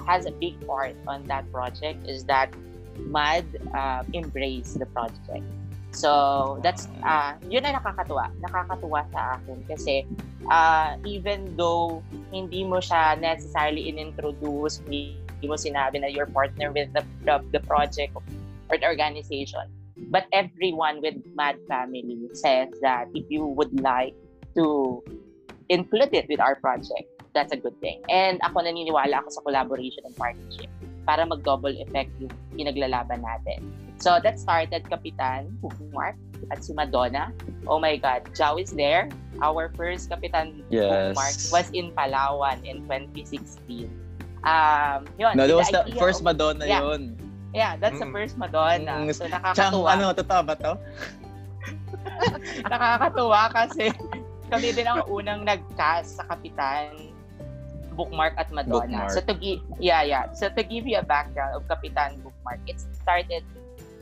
has 0.07 0.25
a 0.25 0.31
big 0.31 0.57
part 0.65 0.95
on 1.07 1.25
that 1.29 1.45
project 1.51 2.07
is 2.07 2.25
that 2.25 2.49
MAD 2.97 3.45
uh, 3.75 4.03
embrace 4.13 4.73
the 4.73 4.85
project. 4.87 5.45
So, 5.91 6.59
that's, 6.61 6.85
uh, 7.01 7.33
yun 7.49 7.65
ay 7.65 7.73
nakakatuwa. 7.73 8.29
Nakakatuwa 8.45 9.09
sa 9.09 9.41
akin 9.41 9.57
kasi 9.65 10.05
uh, 10.45 11.01
even 11.01 11.57
though 11.57 12.05
hindi 12.29 12.61
mo 12.61 12.77
siya 12.77 13.17
necessarily 13.17 13.89
in-introduce, 13.89 14.85
hindi 14.85 15.17
mo 15.49 15.57
sinabi 15.57 16.01
na 16.01 16.07
you're 16.07 16.29
partner 16.29 16.69
with 16.69 16.93
the, 16.93 17.01
the, 17.25 17.41
the 17.57 17.61
project 17.65 18.13
or 18.69 18.77
the 18.77 18.85
organization, 18.85 19.65
but 20.07 20.25
everyone 20.31 21.01
with 21.01 21.19
Mad 21.35 21.59
Family 21.67 22.29
says 22.33 22.69
that 22.81 23.11
if 23.13 23.25
you 23.29 23.45
would 23.45 23.75
like 23.81 24.15
to 24.55 25.03
include 25.67 26.13
it 26.13 26.25
with 26.29 26.39
our 26.39 26.55
project, 26.55 27.09
that's 27.33 27.53
a 27.53 27.57
good 27.57 27.75
thing. 27.81 28.01
And 28.09 28.39
ako 28.41 28.63
naniniwala 28.63 29.21
ako 29.21 29.29
sa 29.29 29.41
collaboration 29.43 30.07
and 30.07 30.15
partnership 30.15 30.71
para 31.05 31.25
mag-double 31.25 31.73
effect 31.77 32.09
yung 32.21 32.33
pinaglalaban 32.55 33.21
natin. 33.21 33.65
So 33.99 34.17
that 34.23 34.39
started 34.39 34.87
Kapitan 34.87 35.59
Bookmark 35.59 36.15
at 36.51 36.63
si 36.63 36.71
Madonna. 36.71 37.35
Oh 37.67 37.83
my 37.83 37.99
God, 37.99 38.31
Jao 38.31 38.55
is 38.55 38.71
there. 38.71 39.11
Our 39.43 39.69
first 39.75 40.07
Kapitan 40.07 40.63
yes. 40.71 41.11
Bookmark 41.11 41.35
was 41.51 41.67
in 41.75 41.91
Palawan 41.91 42.63
in 42.63 42.87
2016. 42.87 43.91
Um, 44.47 45.03
yun. 45.19 45.35
No, 45.35 45.43
that 45.43 45.55
was 45.55 45.67
the 45.67 45.83
first 45.99 46.23
Madonna 46.23 46.63
yeah. 46.63 46.79
yun. 46.79 47.19
Yeah, 47.53 47.77
that's 47.77 47.97
mm. 47.97 48.05
the 48.05 48.09
first 48.13 48.37
Madonna. 48.37 49.05
Mm. 49.05 49.13
So 49.13 49.25
nakakatuwa. 49.25 49.57
Chang, 49.57 49.73
ano, 49.73 50.13
totoo 50.13 50.41
ba 50.45 50.53
to? 50.57 50.73
nakakatuwa 52.71 53.41
kasi 53.53 53.93
kami 54.49 54.73
din 54.73 54.85
ang 54.85 55.05
unang 55.09 55.45
nag-cast 55.45 56.21
sa 56.21 56.23
Kapitan 56.29 57.13
Bookmark 57.93 58.37
at 58.37 58.49
Madonna. 58.53 58.85
Bookmark. 58.85 59.11
So 59.13 59.21
to 59.25 59.33
give 59.33 59.61
yeah, 59.81 60.05
yeah. 60.05 60.29
So 60.33 60.49
to 60.49 60.61
give 60.61 60.85
you 60.85 61.01
a 61.01 61.05
background 61.05 61.57
of 61.57 61.65
Kapitan 61.65 62.21
Bookmark, 62.21 62.61
it 62.69 62.77
started 63.01 63.43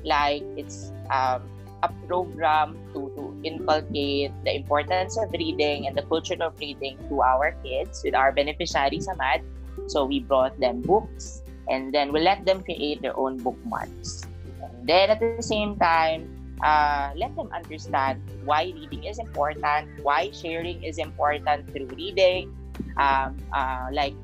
like 0.04 0.44
it's 0.60 0.92
um, 1.10 1.44
a 1.84 1.90
program 2.08 2.76
to, 2.94 3.12
to 3.16 3.24
inculcate 3.44 4.34
the 4.44 4.54
importance 4.56 5.18
of 5.18 5.32
reading 5.34 5.88
and 5.88 5.96
the 5.96 6.04
culture 6.04 6.38
of 6.40 6.58
reading 6.60 6.98
to 7.10 7.22
our 7.22 7.56
kids 7.64 8.02
with 8.04 8.16
our 8.16 8.32
beneficiaries 8.32 9.08
Amad. 9.08 9.42
So 9.88 10.06
we 10.06 10.20
brought 10.20 10.60
them 10.60 10.82
books 10.82 11.47
and 11.70 11.94
then 11.94 12.12
we 12.12 12.20
let 12.20 12.46
them 12.46 12.64
create 12.64 13.02
their 13.02 13.18
own 13.18 13.38
bookmarks. 13.38 14.24
And 14.62 14.88
then 14.88 15.10
at 15.10 15.20
the 15.20 15.44
same 15.44 15.76
time, 15.78 16.28
uh, 16.64 17.12
let 17.16 17.36
them 17.36 17.50
understand 17.54 18.22
why 18.46 18.74
reading 18.76 19.04
is 19.04 19.20
important, 19.20 19.88
why 20.02 20.32
sharing 20.32 20.84
is 20.84 20.98
important 20.98 21.70
through 21.72 21.88
reading, 21.96 22.56
um, 22.98 23.38
uh, 23.54 23.88
like 23.92 24.16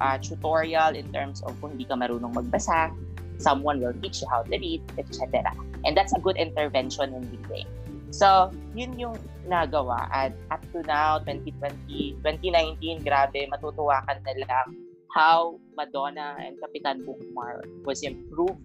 uh, 0.00 0.18
tutorial 0.18 0.94
in 0.94 1.10
terms 1.12 1.42
of 1.42 1.58
kung 1.60 1.76
hindi 1.76 1.84
ka 1.84 1.94
marunong 1.96 2.32
magbasa, 2.34 2.92
someone 3.38 3.80
will 3.80 3.94
teach 4.04 4.20
you 4.20 4.28
how 4.28 4.42
to 4.42 4.56
read, 4.58 4.82
etc. 4.98 5.52
And 5.84 5.96
that's 5.96 6.12
a 6.12 6.20
good 6.20 6.36
intervention 6.36 7.14
in 7.14 7.24
reading. 7.32 7.68
So, 8.10 8.50
yun 8.74 8.98
yung 8.98 9.16
nagawa. 9.46 10.10
At 10.10 10.34
up 10.50 10.60
to 10.74 10.82
now, 10.82 11.22
2020, 11.22 12.18
2019, 12.20 13.06
grabe, 13.06 13.46
matutuwa 13.48 14.02
ka 14.02 14.18
na 14.26 14.34
lang 14.44 14.89
how 15.14 15.58
Madonna 15.76 16.38
and 16.38 16.56
Kapitan 16.62 17.02
Bookmark 17.02 17.66
was 17.84 18.02
improved. 18.02 18.62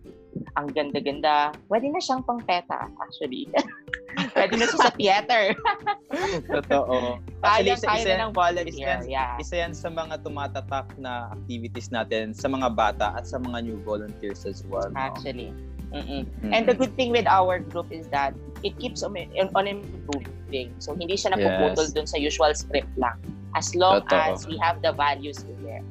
Ang 0.60 0.72
ganda-ganda. 0.72 1.56
Pwede 1.72 1.90
na 1.90 2.00
siyang 2.00 2.24
pang 2.24 2.40
peta, 2.44 2.92
actually. 3.02 3.48
Pwede 4.36 4.60
na 4.60 4.66
siya 4.68 4.80
sa 4.88 4.92
theater. 4.94 5.56
Totoo. 6.56 7.20
Kaya, 7.40 7.76
isa, 7.76 7.88
kaya 7.88 8.04
isa, 8.04 8.20
ng 8.20 8.32
volunteer. 8.36 9.00
Isa, 9.00 9.10
yeah. 9.10 9.36
isa 9.40 9.56
yan 9.64 9.74
sa 9.76 9.88
mga 9.92 10.24
tumatatak 10.24 10.88
na 11.00 11.32
activities 11.32 11.92
natin 11.92 12.36
sa 12.36 12.48
mga 12.52 12.72
bata 12.72 13.16
at 13.16 13.28
sa 13.28 13.40
mga 13.40 13.68
new 13.68 13.80
volunteers 13.84 14.44
as 14.48 14.64
well. 14.68 14.88
No? 14.92 15.00
Actually. 15.00 15.52
Mm-mm. 15.96 16.28
Mm-mm. 16.28 16.52
And 16.52 16.68
the 16.68 16.76
good 16.76 16.96
thing 17.00 17.12
with 17.16 17.28
our 17.28 17.60
group 17.60 17.92
is 17.92 18.08
that 18.12 18.36
it 18.64 18.76
keeps 18.80 19.04
on, 19.04 19.16
on 19.56 19.66
improving. 19.68 20.76
So, 20.80 20.96
hindi 20.96 21.16
siya 21.16 21.36
napuputol 21.36 21.88
yes. 21.88 21.96
dun 21.96 22.08
sa 22.08 22.18
usual 22.20 22.52
script 22.56 22.92
lang. 23.00 23.16
As 23.56 23.72
long 23.72 24.04
Totoo. 24.04 24.36
as 24.36 24.44
we 24.48 24.60
have 24.60 24.84
the 24.84 24.92
values 24.92 25.40
in 25.48 25.56
there. 25.64 25.84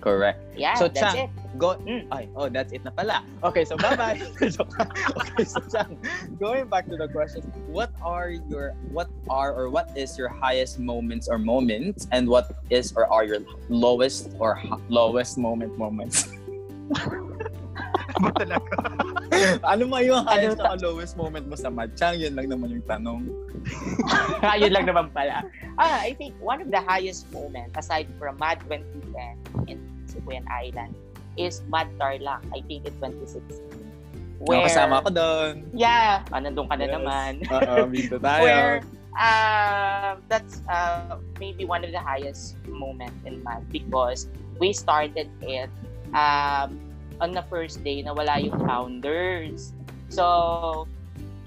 Correct. 0.00 0.40
Yeah, 0.56 0.74
so, 0.74 0.88
that's 0.88 1.14
Chang, 1.14 1.28
it. 1.28 1.58
Go, 1.58 1.76
mm. 1.76 2.08
ay, 2.12 2.28
oh, 2.36 2.48
that's 2.48 2.72
it 2.72 2.84
na 2.84 2.90
pala. 2.90 3.24
Okay, 3.44 3.64
so 3.64 3.76
bye-bye. 3.76 4.20
okay, 4.40 5.44
so 5.44 5.60
Chang, 5.68 6.00
going 6.40 6.68
back 6.68 6.88
to 6.88 6.96
the 6.96 7.08
question, 7.08 7.42
what 7.68 7.92
are 8.02 8.30
your, 8.30 8.72
what 8.92 9.08
are 9.28 9.52
or 9.52 9.68
what 9.68 9.90
is 9.96 10.16
your 10.16 10.28
highest 10.28 10.78
moments 10.78 11.28
or 11.28 11.38
moments 11.38 12.08
and 12.12 12.28
what 12.28 12.50
is 12.70 12.92
or 12.96 13.06
are 13.12 13.24
your 13.24 13.40
lowest 13.68 14.30
or 14.38 14.54
ha- 14.54 14.80
lowest 14.88 15.36
moment 15.36 15.76
moments? 15.76 16.32
ba 18.20 18.30
talaga? 18.36 18.72
ano 19.64 19.82
mo 19.88 19.96
yung 19.98 20.22
highest 20.28 20.60
ano, 20.60 20.76
at 20.76 20.80
lowest 20.84 21.14
moment 21.16 21.48
mo 21.48 21.56
sa 21.56 21.72
Chang? 21.96 22.20
Yun 22.20 22.36
lang 22.36 22.52
naman 22.52 22.68
yung 22.70 22.86
tanong. 22.86 23.22
Yun 24.62 24.72
lang 24.72 24.84
naman 24.86 25.08
pala. 25.10 25.44
Ah, 25.80 26.04
I 26.04 26.12
think 26.14 26.36
one 26.38 26.60
of 26.60 26.68
the 26.68 26.80
highest 26.80 27.28
moments 27.32 27.72
aside 27.76 28.06
from 28.20 28.36
Mad 28.36 28.60
2010 28.68 29.49
in 29.66 29.78
Sibuyan 30.08 30.46
Island 30.48 30.94
is 31.36 31.62
Mad 31.68 31.88
Tarlac, 31.98 32.42
I 32.54 32.60
think 32.64 32.86
in 32.86 32.94
2016. 33.00 33.80
Where, 34.40 34.64
kasama 34.64 35.04
ko 35.04 35.12
doon. 35.12 35.68
Yeah, 35.76 36.24
ah, 36.32 36.40
nandun 36.40 36.64
ka 36.64 36.74
na 36.80 36.88
Yes. 36.88 36.94
naman. 36.96 37.32
Oo, 37.56 37.76
dito 37.92 38.16
tayo. 38.24 38.40
Where 38.40 38.80
uh, 39.20 40.16
that's 40.32 40.64
uh, 40.70 41.20
maybe 41.38 41.68
one 41.68 41.84
of 41.84 41.92
the 41.92 42.00
highest 42.00 42.56
moment 42.68 43.12
in 43.28 43.44
math 43.44 43.64
because 43.68 44.28
we 44.56 44.72
started 44.72 45.28
it 45.44 45.68
um, 46.16 46.80
on 47.20 47.32
the 47.36 47.44
first 47.52 47.84
day 47.84 48.00
na 48.00 48.16
wala 48.16 48.40
yung 48.40 48.56
founders. 48.64 49.76
So, 50.08 50.88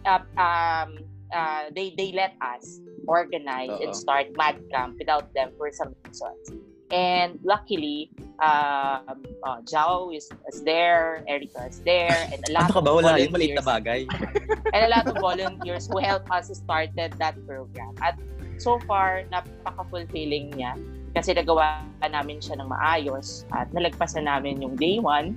uh, 0.06 0.24
um, 0.38 1.02
uh, 1.34 1.74
they 1.74 1.98
they 1.98 2.14
let 2.14 2.38
us 2.40 2.80
organize 3.10 3.74
and 3.82 3.92
start 3.96 4.32
Mad 4.38 4.62
Camp 4.72 4.96
without 5.02 5.34
them 5.34 5.52
for 5.58 5.74
some 5.74 5.98
reasons. 6.06 6.54
And 6.94 7.42
luckily, 7.42 8.14
um, 8.38 9.26
uh, 9.42 9.60
Jao 9.66 10.14
is, 10.14 10.30
is 10.46 10.62
there, 10.62 11.26
Erica 11.26 11.66
is 11.66 11.82
there, 11.82 12.14
and 12.30 12.38
a 12.46 12.52
lot 12.54 12.70
Ano 12.70 12.74
ka 12.78 12.82
ba? 12.86 12.90
of 12.94 13.02
Wala 13.02 13.18
yung 13.18 13.34
maliit 13.34 13.58
na 13.58 13.66
volunteers 13.66 13.66
bagay. 13.66 14.02
and 14.78 14.82
a 14.86 14.92
lot 14.94 15.06
of 15.10 15.18
volunteers 15.18 15.90
who 15.90 15.98
helped 15.98 16.30
us 16.30 16.54
started 16.54 17.18
that 17.18 17.34
program. 17.50 17.98
At 17.98 18.22
so 18.62 18.78
far, 18.86 19.26
napaka-fulfilling 19.34 20.54
niya 20.54 20.78
kasi 21.18 21.34
nagawa 21.34 21.82
namin 22.06 22.38
siya 22.42 22.62
ng 22.62 22.70
maayos 22.70 23.50
at 23.58 23.74
nalagpasan 23.74 24.30
namin 24.30 24.62
yung 24.62 24.78
day 24.78 25.02
one. 25.02 25.34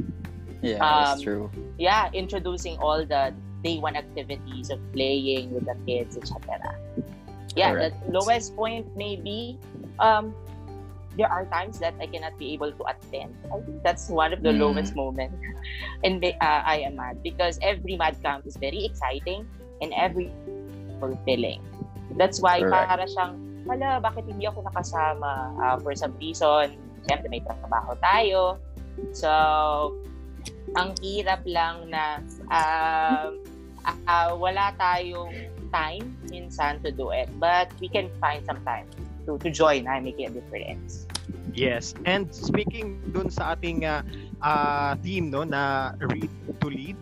Yeah, 0.61 0.81
Um, 0.85 1.17
that's 1.17 1.25
true. 1.25 1.49
Yeah, 1.81 2.13
introducing 2.13 2.77
all 2.85 3.01
the 3.05 3.33
day 3.65 3.81
one 3.81 3.97
activities 3.97 4.69
of 4.69 4.81
playing 4.93 5.57
with 5.57 5.65
the 5.65 5.77
kids, 5.89 6.21
etc. 6.21 6.37
Yeah, 7.57 7.73
Correct. 7.73 7.97
the 8.05 8.13
lowest 8.13 8.53
point 8.53 8.85
maybe 8.97 9.57
um, 10.01 10.37
there 11.17 11.29
are 11.33 11.45
times 11.49 11.81
that 11.81 11.97
I 12.01 12.07
cannot 12.07 12.37
be 12.39 12.53
able 12.53 12.73
to 12.73 12.83
attend. 12.85 13.35
I 13.49 13.61
think 13.65 13.83
that's 13.83 14.09
one 14.09 14.33
of 14.37 14.45
the 14.45 14.53
Mm. 14.53 14.61
lowest 14.61 14.93
moments 14.95 15.37
in 16.05 16.21
the, 16.21 16.37
uh, 16.45 16.63
I 16.65 16.85
am 16.85 16.97
mad 16.97 17.25
because 17.25 17.59
every 17.65 17.97
mad 17.97 18.21
camp 18.23 18.45
is 18.47 18.57
very 18.57 18.85
exciting 18.85 19.49
and 19.81 19.93
every 19.97 20.29
fulfilling. 21.01 21.65
That's 22.17 22.41
why 22.41 22.61
Correct. 22.61 22.89
para 22.89 23.05
siyang, 23.09 23.33
hala, 23.69 24.01
bakit 24.01 24.25
hindi 24.29 24.47
ako 24.49 24.65
nakasama 24.65 25.31
uh, 25.61 25.77
for 25.81 25.93
some 25.97 26.15
reason? 26.21 26.77
Siyempre, 27.09 27.29
may 27.29 27.43
trabaho 27.45 27.97
tayo. 28.01 28.43
So, 29.13 29.31
ang 30.77 30.97
hirap 31.01 31.45
lang 31.45 31.93
na 31.93 32.21
ah, 32.51 33.33
ah, 34.09 34.33
wala 34.35 34.73
tayong 34.77 35.33
time 35.71 36.17
minsan 36.31 36.81
to 36.83 36.91
do 36.91 37.11
it. 37.13 37.29
But 37.39 37.71
we 37.81 37.89
can 37.89 38.09
find 38.19 38.45
some 38.47 38.61
time 38.65 38.87
to, 39.27 39.39
to 39.39 39.49
join 39.51 39.87
and 39.87 40.05
make 40.05 40.19
a 40.19 40.31
difference. 40.31 41.06
Yes. 41.57 41.97
And 42.05 42.29
speaking 42.29 43.01
dun 43.17 43.33
sa 43.33 43.57
ating 43.57 43.89
ah, 43.89 44.05
ah, 44.45 44.93
team 45.01 45.33
no 45.33 45.43
na 45.43 45.97
Read 45.97 46.31
to 46.61 46.69
Lead. 46.69 47.01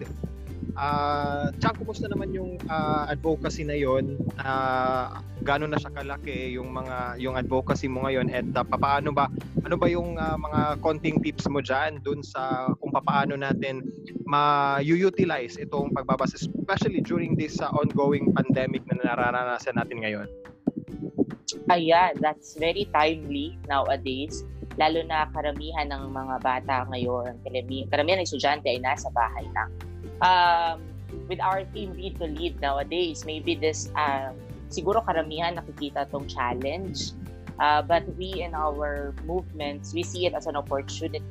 Uh, 0.74 1.54
kumusta 1.74 2.10
naman 2.10 2.34
yung 2.34 2.58
ah, 2.70 3.06
advocacy 3.10 3.62
na 3.66 3.74
yon? 3.74 4.18
Ah, 4.38 5.22
gaano 5.44 5.68
na 5.68 5.76
siya 5.76 5.92
kalaki 5.92 6.56
yung 6.56 6.72
mga 6.72 7.20
yung 7.20 7.36
advocacy 7.36 7.86
mo 7.86 8.08
ngayon 8.08 8.32
at 8.32 8.48
ah, 8.56 8.66
papaano 8.66 9.12
ba 9.12 9.28
ano 9.62 9.76
ba 9.76 9.86
yung 9.86 10.16
ah, 10.16 10.34
mga 10.34 10.80
konting 10.80 11.20
tips 11.20 11.46
mo 11.46 11.60
diyan 11.60 12.00
dun 12.00 12.24
sa 12.24 12.72
kung 12.80 12.90
papaano 12.90 13.36
natin 13.36 13.84
ma-utilize 14.24 15.60
itong 15.60 15.92
pagbabasa 15.92 16.40
especially 16.40 17.04
during 17.04 17.36
this 17.36 17.60
ah, 17.60 17.70
ongoing 17.76 18.32
pandemic 18.32 18.82
na 18.88 19.04
nararanasan 19.04 19.76
natin 19.76 20.00
ngayon? 20.00 20.28
Ayan, 21.72 22.20
that's 22.20 22.60
very 22.60 22.84
timely 22.92 23.56
nowadays. 23.64 24.44
Lalo 24.76 25.00
na 25.08 25.24
karamihan 25.32 25.88
ng 25.88 26.12
mga 26.12 26.36
bata 26.44 26.84
ngayon, 26.92 27.40
karami- 27.40 27.88
karamihan 27.88 28.20
ng 28.20 28.28
estudyante 28.28 28.68
ay 28.68 28.80
nasa 28.84 29.08
bahay 29.16 29.48
lang. 29.56 29.70
Um, 30.20 30.84
with 31.24 31.40
our 31.40 31.64
team 31.72 31.96
Read 31.96 32.20
to 32.20 32.28
Lead 32.28 32.60
nowadays, 32.60 33.24
maybe 33.24 33.56
this, 33.56 33.88
um, 33.96 34.36
siguro 34.68 35.00
karamihan 35.08 35.56
nakikita 35.56 36.04
tong 36.12 36.28
challenge. 36.28 37.16
Uh, 37.56 37.80
but 37.80 38.02
we 38.18 38.44
in 38.44 38.52
our 38.52 39.14
movements, 39.24 39.94
we 39.94 40.02
see 40.02 40.26
it 40.26 40.34
as 40.34 40.50
an 40.50 40.58
opportunity 40.58 41.22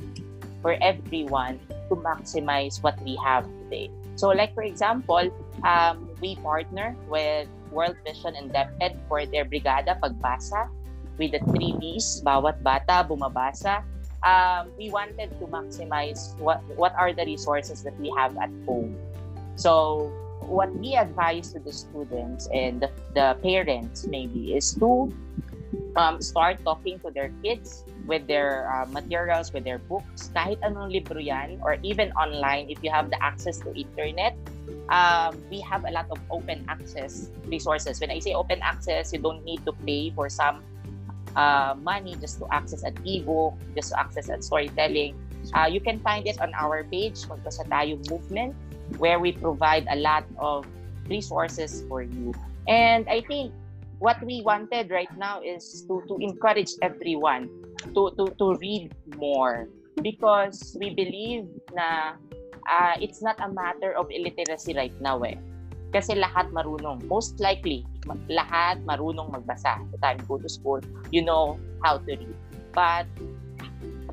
for 0.64 0.80
everyone 0.80 1.60
to 1.92 2.00
maximize 2.00 2.82
what 2.82 2.96
we 3.04 3.20
have 3.20 3.44
today. 3.68 3.92
So 4.16 4.32
like 4.32 4.56
for 4.56 4.64
example, 4.64 5.30
um, 5.68 6.10
we 6.24 6.40
partner 6.40 6.96
with 7.12 7.52
World 7.74 7.98
Vision 8.06 8.38
and 8.38 8.54
DepEd 8.54 8.96
for 9.10 9.26
their 9.26 9.44
Brigada 9.44 9.98
Pagbasa 9.98 10.70
with 11.18 11.34
the 11.34 11.42
three 11.52 11.74
Bs, 11.82 12.22
bawat 12.22 12.62
bata 12.62 13.02
bumabasa. 13.04 13.82
Um, 14.24 14.72
we 14.78 14.88
wanted 14.88 15.36
to 15.42 15.46
maximize 15.52 16.32
what 16.40 16.64
what 16.80 16.96
are 16.96 17.12
the 17.12 17.28
resources 17.28 17.84
that 17.84 17.98
we 18.00 18.08
have 18.16 18.38
at 18.40 18.54
home. 18.64 18.96
So 19.60 20.08
what 20.48 20.72
we 20.80 20.96
advise 20.96 21.52
to 21.54 21.60
the 21.60 21.74
students 21.74 22.48
and 22.54 22.82
the, 22.82 22.90
the 23.16 23.36
parents 23.44 24.08
maybe 24.08 24.56
is 24.56 24.76
to 24.80 25.12
um, 25.96 26.22
start 26.22 26.64
talking 26.64 27.00
to 27.00 27.12
their 27.12 27.32
kids 27.44 27.84
with 28.06 28.28
their 28.28 28.68
uh, 28.72 28.86
materials, 28.92 29.54
with 29.54 29.64
their 29.64 29.80
books, 29.80 30.32
kahit 30.36 30.60
anong 30.64 30.92
libro 30.92 31.20
yan, 31.20 31.60
or 31.64 31.78
even 31.84 32.12
online 32.20 32.70
if 32.70 32.80
you 32.84 32.92
have 32.92 33.10
the 33.10 33.20
access 33.24 33.60
to 33.60 33.72
internet, 33.76 34.36
um, 34.90 35.42
we 35.50 35.60
have 35.62 35.86
a 35.86 35.92
lot 35.92 36.08
of 36.12 36.20
open 36.30 36.66
access 36.68 37.30
resources. 37.46 38.00
When 38.00 38.12
I 38.12 38.20
say 38.20 38.34
open 38.34 38.62
access, 38.62 39.14
you 39.14 39.20
don't 39.20 39.44
need 39.44 39.66
to 39.66 39.72
pay 39.86 40.12
for 40.12 40.30
some 40.30 40.64
uh, 41.36 41.76
money 41.82 42.16
just 42.20 42.40
to 42.40 42.48
access 42.52 42.84
an 42.84 42.98
ebook, 43.06 43.56
just 43.76 43.92
to 43.92 44.00
access 44.00 44.30
at 44.30 44.44
storytelling. 44.44 45.16
Uh, 45.54 45.68
you 45.68 45.80
can 45.80 46.00
find 46.00 46.28
it 46.28 46.40
on 46.40 46.54
our 46.54 46.84
page, 46.86 47.20
Magpasa 47.28 47.68
Tayo 47.68 48.00
Movement, 48.10 48.56
where 48.98 49.20
we 49.20 49.32
provide 49.32 49.88
a 49.90 49.96
lot 49.96 50.24
of 50.38 50.66
resources 51.10 51.84
for 51.88 52.02
you. 52.02 52.34
And 52.68 53.08
I 53.10 53.22
think 53.22 53.52
what 54.00 54.22
we 54.24 54.42
wanted 54.44 54.92
right 54.92 55.12
now 55.18 55.42
is 55.42 55.84
to, 55.88 56.04
to 56.08 56.18
encourage 56.20 56.72
everyone 56.82 57.50
to, 57.94 58.12
to, 58.18 58.32
to 58.40 58.56
read 58.60 58.96
more 59.18 59.68
because 60.02 60.76
we 60.80 60.92
believe 60.96 61.48
na 61.76 62.16
uh, 62.70 62.96
it's 63.00 63.22
not 63.22 63.40
a 63.40 63.50
matter 63.52 63.94
of 63.94 64.10
illiteracy 64.12 64.74
right 64.74 64.96
now 65.02 65.22
eh. 65.24 65.36
Kasi 65.94 66.18
lahat 66.18 66.50
marunong. 66.50 67.06
Most 67.06 67.38
likely, 67.38 67.86
lahat 68.26 68.82
marunong 68.82 69.30
magbasa. 69.30 69.78
The 69.94 70.00
time 70.02 70.18
you 70.18 70.26
go 70.26 70.38
to 70.42 70.50
school, 70.50 70.82
you 71.14 71.22
know 71.22 71.62
how 71.86 72.02
to 72.02 72.12
read. 72.18 72.38
But 72.74 73.06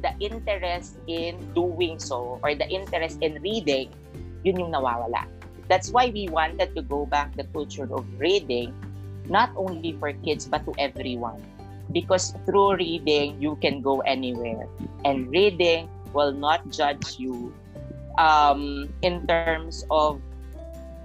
the 0.04 0.12
interest 0.20 1.00
in 1.08 1.40
doing 1.56 1.96
so 1.96 2.36
or 2.44 2.52
the 2.52 2.68
interest 2.68 3.24
in 3.24 3.40
reading, 3.40 3.88
yun 4.44 4.60
yung 4.60 4.72
nawawala. 4.76 5.24
That's 5.72 5.88
why 5.88 6.12
we 6.12 6.28
wanted 6.28 6.76
to 6.76 6.82
go 6.82 7.06
back 7.08 7.32
the 7.32 7.48
culture 7.56 7.88
of 7.88 8.04
reading, 8.20 8.76
not 9.30 9.48
only 9.56 9.96
for 9.96 10.12
kids 10.20 10.44
but 10.44 10.66
to 10.68 10.76
everyone. 10.76 11.40
Because 11.90 12.36
through 12.44 12.76
reading, 12.76 13.40
you 13.40 13.56
can 13.58 13.80
go 13.80 14.04
anywhere. 14.04 14.68
And 15.04 15.30
reading 15.30 15.88
will 16.12 16.34
not 16.34 16.68
judge 16.70 17.16
you 17.18 17.54
um, 18.20 18.92
in 19.00 19.24
terms 19.26 19.88
of 19.88 20.20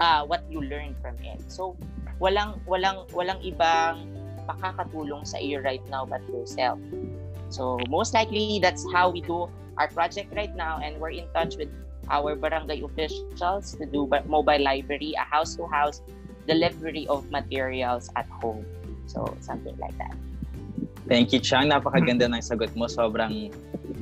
uh, 0.04 0.28
what 0.28 0.44
you 0.52 0.60
learn 0.60 0.94
from 1.00 1.16
it. 1.24 1.40
So, 1.48 1.80
walang 2.20 2.60
walang 2.68 3.08
walang 3.16 3.40
ibang 3.40 4.12
makakatulong 4.46 5.24
sa 5.24 5.40
iyo 5.40 5.64
right 5.64 5.82
now 5.88 6.04
but 6.04 6.22
yourself. 6.28 6.78
So, 7.48 7.80
most 7.88 8.12
likely 8.12 8.60
that's 8.60 8.84
how 8.92 9.10
we 9.10 9.24
do 9.24 9.48
our 9.80 9.88
project 9.88 10.36
right 10.36 10.52
now 10.54 10.84
and 10.84 11.00
we're 11.00 11.16
in 11.16 11.32
touch 11.32 11.56
with 11.56 11.72
our 12.12 12.36
barangay 12.36 12.84
officials 12.84 13.74
to 13.80 13.88
do 13.88 14.06
mobile 14.28 14.62
library, 14.62 15.16
a 15.18 15.26
house-to-house 15.26 16.04
delivery 16.46 17.08
of 17.10 17.26
materials 17.32 18.12
at 18.16 18.30
home. 18.30 18.62
So, 19.08 19.26
something 19.42 19.74
like 19.80 19.98
that. 19.98 20.14
Thank 21.06 21.34
you, 21.34 21.40
Chang. 21.40 21.70
Napakaganda 21.70 22.26
ng 22.32 22.42
sagot 22.42 22.74
mo. 22.74 22.90
Sobrang 22.90 23.54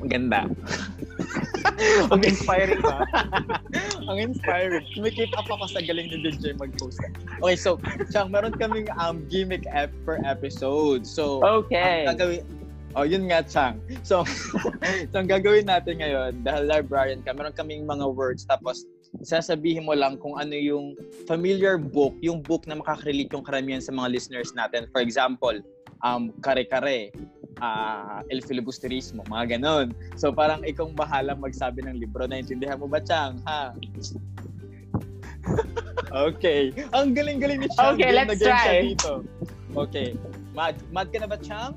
ganda. 0.07 0.47
Ang 2.11 2.21
inspiring 2.23 2.79
ba? 2.83 3.03
Ang 4.09 4.31
inspiring. 4.31 4.83
Kumikip 4.93 5.31
up 5.35 5.47
ako 5.47 5.67
sa 5.71 5.79
galing 5.83 6.11
ni 6.11 6.19
DJ 6.21 6.55
mag-post. 6.59 6.99
Okay, 7.39 7.55
so, 7.55 7.79
Chang, 8.11 8.29
meron 8.31 8.53
kaming 8.55 8.87
um, 8.99 9.23
gimmick 9.27 9.65
app 9.71 9.89
per 10.03 10.19
episode. 10.23 11.07
So, 11.07 11.39
Okay. 11.43 12.05
ang 12.07 12.15
gagawin, 12.15 12.43
oh, 12.95 13.07
yun 13.07 13.27
nga, 13.31 13.41
Chang. 13.47 13.79
So, 14.03 14.27
so, 15.11 15.15
ang 15.17 15.31
gagawin 15.31 15.67
natin 15.67 16.03
ngayon, 16.03 16.43
dahil 16.43 16.67
librarian 16.67 17.23
ka, 17.23 17.31
meron 17.31 17.55
kaming 17.55 17.87
mga 17.87 18.05
words, 18.11 18.43
tapos 18.47 18.83
sasabihin 19.21 19.85
mo 19.85 19.93
lang 19.93 20.17
kung 20.17 20.35
ano 20.41 20.53
yung 20.57 20.97
familiar 21.29 21.77
book, 21.77 22.17
yung 22.19 22.41
book 22.41 22.65
na 22.65 22.81
makakarelate 22.81 23.29
yung 23.31 23.45
karamihan 23.45 23.81
sa 23.81 23.93
mga 23.93 24.09
listeners 24.09 24.51
natin. 24.57 24.89
For 24.89 24.99
example, 25.05 25.61
um, 26.03 26.29
kare-kare, 26.43 27.09
ah 27.63 28.21
El 28.27 28.43
Filibusterismo, 28.43 29.23
mga 29.31 29.57
ganon. 29.57 29.95
So 30.19 30.35
parang 30.35 30.61
ikaw 30.67 30.91
bahala 30.91 31.33
magsabi 31.33 31.87
ng 31.87 31.97
libro. 31.97 32.27
Naintindihan 32.27 32.77
mo 32.77 32.91
ba, 32.91 32.99
Chang? 32.99 33.39
Ha? 33.47 33.71
okay. 36.29 36.75
Ang 36.91 37.15
galing-galing 37.15 37.63
ni 37.63 37.69
Chang. 37.73 37.95
Okay, 37.95 38.11
let's 38.11 38.37
try. 38.37 38.93
Dito. 38.93 39.23
Okay. 39.73 40.13
Mad, 40.53 40.77
mad 40.93 41.09
ka 41.09 41.23
na 41.23 41.27
ba, 41.27 41.39
Chang? 41.39 41.73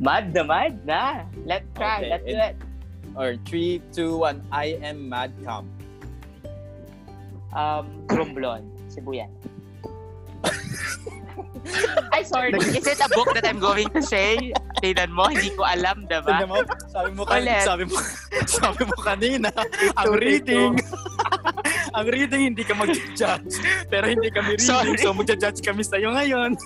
Mad 0.00 0.32
na 0.32 0.42
mad 0.42 0.74
na. 0.88 1.28
Let's 1.44 1.68
try. 1.76 2.02
Okay, 2.02 2.10
Let's 2.10 2.24
do 2.24 2.36
it. 2.40 2.56
Or 3.18 3.36
3, 3.44 3.82
2, 3.92 4.16
1. 4.16 4.48
I 4.54 4.78
am 4.80 5.10
Madcom. 5.10 5.66
Um, 7.50 8.06
Romblon, 8.06 8.62
Sibuyan. 8.86 9.28
Ay, 12.14 12.22
sorry. 12.24 12.50
Is 12.56 12.86
it 12.86 13.00
a 13.00 13.08
book 13.12 13.32
that 13.34 13.46
I'm 13.46 13.60
going 13.60 13.88
to 13.92 14.02
say? 14.02 14.52
Tingnan 14.80 15.12
mo, 15.12 15.28
hindi 15.28 15.52
ko 15.54 15.62
alam, 15.64 16.08
diba? 16.08 16.24
Tignan 16.24 16.48
mo, 16.48 16.56
sabi 16.88 17.10
mo, 17.14 17.22
kan- 17.24 17.44
Ulit. 17.44 17.62
sabi 17.62 17.84
mo, 17.86 17.96
sabi 18.60 18.82
mo 18.86 18.96
kanina, 19.00 19.48
ang 20.00 20.12
reading, 20.16 20.80
ang 21.94 22.06
reading 22.08 22.42
hindi 22.54 22.64
ka 22.64 22.74
mag-judge. 22.74 23.54
Pero 23.88 24.04
hindi 24.08 24.28
kami 24.32 24.56
reading, 24.56 24.66
Sorry. 24.66 24.96
so 24.98 25.12
mag-judge 25.12 25.60
kami 25.60 25.82
sa'yo 25.84 26.16
ngayon. 26.16 26.56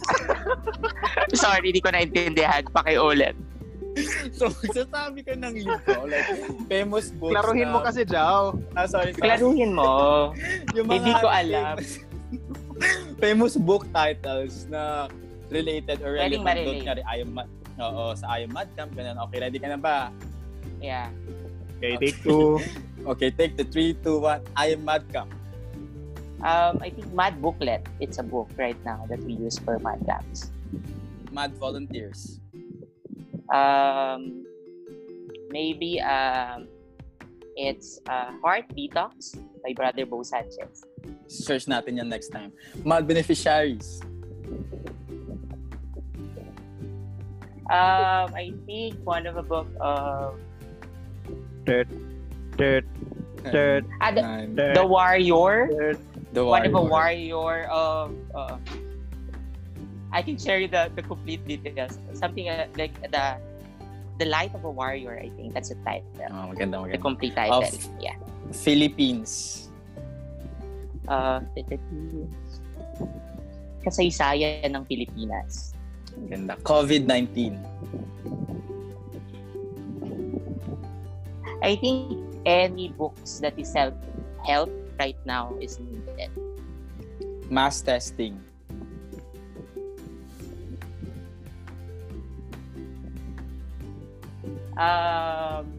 Sorry, 1.34 1.74
hindi 1.74 1.82
ko 1.82 1.90
naintindihan. 1.90 2.62
Pakiulit. 2.70 3.34
So, 4.34 4.50
magsasabi 4.50 5.22
ka 5.22 5.38
ng 5.38 5.54
libro, 5.54 6.10
like, 6.10 6.26
famous 6.66 7.14
books 7.14 7.30
Klaruhin 7.38 7.70
mo 7.70 7.78
kasi, 7.78 8.02
Jao. 8.02 8.58
Ah, 8.74 8.90
sorry. 8.90 9.14
sorry. 9.14 9.22
Klaruhin 9.22 9.70
mo. 9.70 10.34
Yung 10.74 10.90
Hindi 10.90 11.14
ko 11.22 11.30
alam. 11.30 11.78
Famous, 13.22 13.54
book 13.56 13.86
titles 13.94 14.66
na 14.66 15.08
related 15.50 16.02
or 16.02 16.18
relevant 16.18 16.58
doon. 16.64 16.76
Kunyari, 16.82 17.02
I 17.06 17.16
am 17.22 17.30
Mad, 17.34 17.48
oo, 17.78 18.14
sa 18.18 18.24
I 18.34 18.46
am 18.46 18.52
Mad 18.52 18.68
Camp, 18.74 18.90
ganun. 18.94 19.18
Okay, 19.28 19.38
ready 19.38 19.58
ka 19.62 19.68
na 19.70 19.78
ba? 19.78 20.10
Yeah. 20.82 21.08
Okay, 21.78 21.96
take 22.00 22.18
two. 22.22 22.58
Okay, 23.04 23.28
take 23.28 23.60
the 23.60 23.68
3, 23.68 24.00
2, 24.00 24.16
1. 24.18 24.40
I 24.56 24.72
am 24.72 24.84
Mad 24.88 25.04
Camp. 25.12 25.28
Um, 26.40 26.80
I 26.80 26.88
think 26.88 27.12
Mad 27.12 27.42
Booklet. 27.42 27.84
It's 28.00 28.16
a 28.16 28.22
book 28.22 28.48
right 28.56 28.80
now 28.80 29.04
that 29.12 29.20
we 29.20 29.34
use 29.36 29.58
for 29.58 29.78
Mad 29.78 30.00
Camps. 30.08 30.48
Mad 31.30 31.52
Volunteers. 31.60 32.40
Um, 33.52 34.46
maybe 35.50 36.00
um, 36.00 36.64
it's 37.56 38.00
uh, 38.08 38.32
Heart 38.40 38.72
Detox 38.72 39.36
by 39.60 39.74
Brother 39.76 40.06
Bo 40.06 40.22
Sanchez. 40.22 40.80
Search 41.34 41.66
natin 41.66 41.98
yan 41.98 42.06
next 42.06 42.30
time. 42.30 42.54
Mad 42.86 43.08
Beneficiaries. 43.10 43.98
Um, 47.72 48.28
I 48.36 48.52
think 48.68 49.00
one 49.02 49.26
of 49.26 49.36
a 49.36 49.42
book 49.42 49.66
of 49.80 50.36
Third, 51.64 51.88
third, 52.60 52.84
third, 53.48 53.88
ah, 54.04 54.12
the, 54.12 54.20
Nine. 54.20 54.52
third, 54.52 54.76
the 54.76 54.84
Warrior. 54.84 55.96
The 56.36 56.44
One 56.44 56.66
of 56.68 56.74
a 56.76 56.82
Warrior. 56.84 57.32
warrior 57.40 57.64
of. 57.72 58.12
Uh, 58.36 58.58
I 60.12 60.20
can 60.20 60.36
share 60.36 60.60
you 60.60 60.68
the, 60.68 60.92
the 60.94 61.00
complete 61.00 61.40
details. 61.48 61.96
Something 62.12 62.52
uh, 62.52 62.68
like 62.76 62.92
the 63.00 63.40
the 64.20 64.26
life 64.28 64.52
of 64.52 64.68
a 64.68 64.70
warrior. 64.70 65.16
I 65.16 65.32
think 65.40 65.56
that's 65.56 65.72
the 65.72 65.80
title. 65.88 66.04
Oh, 66.28 66.52
maganda, 66.52 66.84
The 66.84 67.00
maganda. 67.00 67.00
complete 67.00 67.34
title. 67.34 67.64
Of- 67.64 67.88
yeah. 67.98 68.20
Philippines. 68.52 69.72
Uh, 71.04 71.40
kasaysayan 73.84 74.72
ng 74.72 74.84
Pilipinas. 74.88 75.76
Maganda. 76.16 76.56
COVID-19. 76.64 77.58
I 81.64 81.76
think 81.76 82.20
any 82.44 82.92
books 82.92 83.40
that 83.40 83.56
is 83.56 83.72
self 83.72 83.92
help 84.44 84.68
right 85.00 85.16
now 85.24 85.56
is 85.60 85.80
needed. 85.80 86.28
Mass 87.48 87.80
testing. 87.80 88.40
Um, 94.76 95.70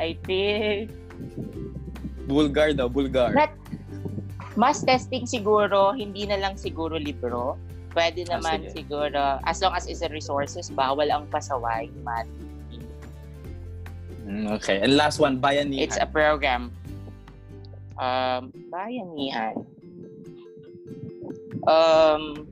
I 0.00 0.16
think 0.24 0.90
Bulgar 2.26 2.74
daw, 2.74 2.90
Bulgar. 2.90 3.32
Not- 3.32 3.54
mass 4.56 4.80
testing 4.82 5.28
siguro, 5.28 5.92
hindi 5.92 6.24
na 6.26 6.40
lang 6.40 6.56
siguro 6.56 6.96
libro. 6.96 7.60
Pwede 7.92 8.28
Ah, 8.28 8.36
naman 8.36 8.68
sige. 8.68 8.82
siguro, 8.84 9.40
as 9.44 9.60
long 9.60 9.72
as 9.72 9.88
is 9.88 10.04
a 10.04 10.08
resources, 10.08 10.68
bawal 10.68 11.08
ang 11.08 11.28
pasaway. 11.32 11.88
Man. 12.04 12.28
Mm, 14.26 14.50
okay. 14.58 14.82
And 14.82 14.98
last 14.98 15.22
one, 15.22 15.38
Bayanihan. 15.38 15.86
It's 15.86 15.96
a 15.96 16.08
program. 16.08 16.74
Um, 17.96 18.50
bayanihan. 18.68 19.64
Um, 21.64 22.44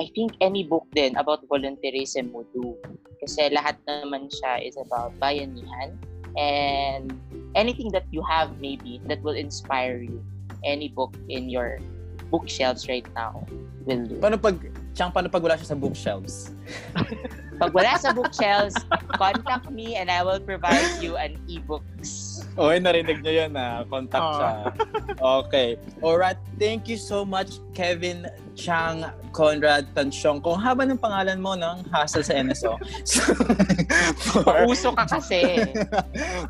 I 0.00 0.06
think 0.14 0.34
any 0.40 0.64
book 0.64 0.86
din 0.96 1.14
about 1.14 1.46
volunteerism 1.46 2.32
would 2.32 2.48
do. 2.54 2.74
Kasi 3.18 3.50
lahat 3.50 3.76
naman 3.86 4.30
siya 4.30 4.62
is 4.62 4.74
about 4.78 5.12
bayanihan. 5.20 5.94
And 6.38 7.12
anything 7.54 7.88
that 7.92 8.04
you 8.10 8.22
have 8.28 8.60
maybe 8.60 9.00
that 9.06 9.22
will 9.22 9.36
inspire 9.36 10.00
you. 10.02 10.24
Any 10.64 10.88
book 10.88 11.14
in 11.28 11.48
your 11.48 11.78
bookshelves 12.30 12.88
right 12.88 13.06
now 13.14 13.46
will 13.86 14.04
do. 14.04 14.18
Paano 14.20 14.36
pag, 14.40 14.58
Chang, 14.92 15.14
paano 15.14 15.30
pag 15.30 15.42
wala 15.42 15.54
siya 15.56 15.72
sa 15.72 15.78
bookshelves? 15.78 16.50
Pag 17.58 17.70
wala 17.74 17.94
sa 17.98 18.12
bookshelves, 18.12 18.74
contact 19.16 19.70
me 19.70 19.94
and 19.96 20.10
I 20.10 20.22
will 20.22 20.42
provide 20.42 20.98
you 21.00 21.16
an 21.16 21.38
e-books. 21.46 22.27
Okay, 22.58 22.78
narinig 22.82 23.22
niyo 23.22 23.46
yun 23.46 23.54
na 23.54 23.86
contact 23.86 24.18
Ah. 24.18 24.34
siya. 24.34 24.52
Okay. 25.46 25.68
Alright, 26.02 26.42
thank 26.58 26.90
you 26.90 26.98
so 26.98 27.22
much, 27.22 27.62
Kevin 27.70 28.26
Chang 28.58 29.06
Conrad 29.30 29.86
Tansyong. 29.94 30.42
Kung 30.42 30.58
haba 30.58 30.82
ng 30.82 30.98
pangalan 30.98 31.38
mo 31.38 31.54
ng 31.54 31.86
hassle 31.94 32.26
sa 32.26 32.34
NSO. 32.34 32.74
So, 33.06 33.22
for, 34.42 34.42
Pauso 34.42 34.90
ka 34.90 35.06
kasi. 35.06 35.70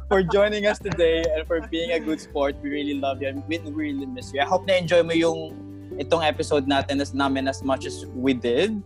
for 0.08 0.24
joining 0.24 0.64
us 0.64 0.80
today 0.80 1.20
and 1.36 1.44
for 1.44 1.60
being 1.68 1.92
a 1.92 2.00
good 2.00 2.24
sport. 2.24 2.56
We 2.64 2.72
really 2.72 2.96
love 2.96 3.20
you 3.20 3.28
and 3.28 3.44
we 3.44 3.60
we 3.60 3.92
really 3.92 4.08
miss 4.08 4.32
you. 4.32 4.40
I 4.40 4.48
hope 4.48 4.64
na-enjoy 4.64 5.04
mo 5.04 5.12
yung 5.12 5.52
itong 6.00 6.24
episode 6.24 6.64
natin 6.64 7.04
as 7.04 7.12
namin 7.12 7.52
as 7.52 7.60
much 7.60 7.84
as 7.84 8.08
we 8.16 8.32
did. 8.32 8.80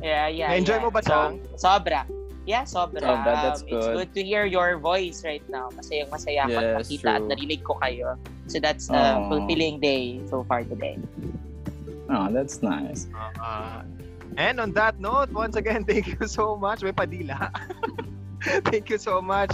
Yeah, 0.00 0.32
yeah. 0.32 0.56
Na-enjoy 0.56 0.80
yeah. 0.80 0.84
mo 0.84 0.88
ba, 0.88 1.04
Chang? 1.04 1.44
So, 1.60 1.68
sobra. 1.68 2.08
Yeah, 2.48 2.64
sobra. 2.64 3.04
Sobra, 3.04 3.32
that's 3.44 3.60
Um, 3.60 3.68
It's 3.68 3.86
good. 3.86 3.96
good 4.00 4.10
to 4.16 4.22
hear 4.24 4.48
your 4.48 4.80
voice 4.80 5.20
right 5.20 5.44
now. 5.52 5.68
Masayang 5.76 6.08
masaya 6.08 6.48
ako 6.48 6.56
Yes, 6.56 6.76
nakita 6.80 7.08
at 7.12 7.20
true. 7.20 7.28
narinig 7.28 7.60
ko 7.60 7.76
kayo. 7.76 8.16
So 8.48 8.56
that's 8.56 8.88
a 8.88 9.20
Aw. 9.20 9.28
fulfilling 9.28 9.84
day 9.84 10.24
so 10.32 10.40
far 10.48 10.64
today. 10.64 10.96
Oh, 12.08 12.32
that's 12.32 12.64
nice. 12.64 13.04
Uh, 13.36 13.84
and 14.40 14.64
on 14.64 14.72
that 14.72 14.96
note, 14.96 15.28
once 15.28 15.60
again, 15.60 15.84
thank 15.88 16.08
you 16.08 16.24
so 16.24 16.56
much. 16.56 16.80
May 16.80 16.96
padila. 16.96 17.52
thank 18.72 18.88
you 18.88 18.96
so 18.96 19.20
much, 19.20 19.52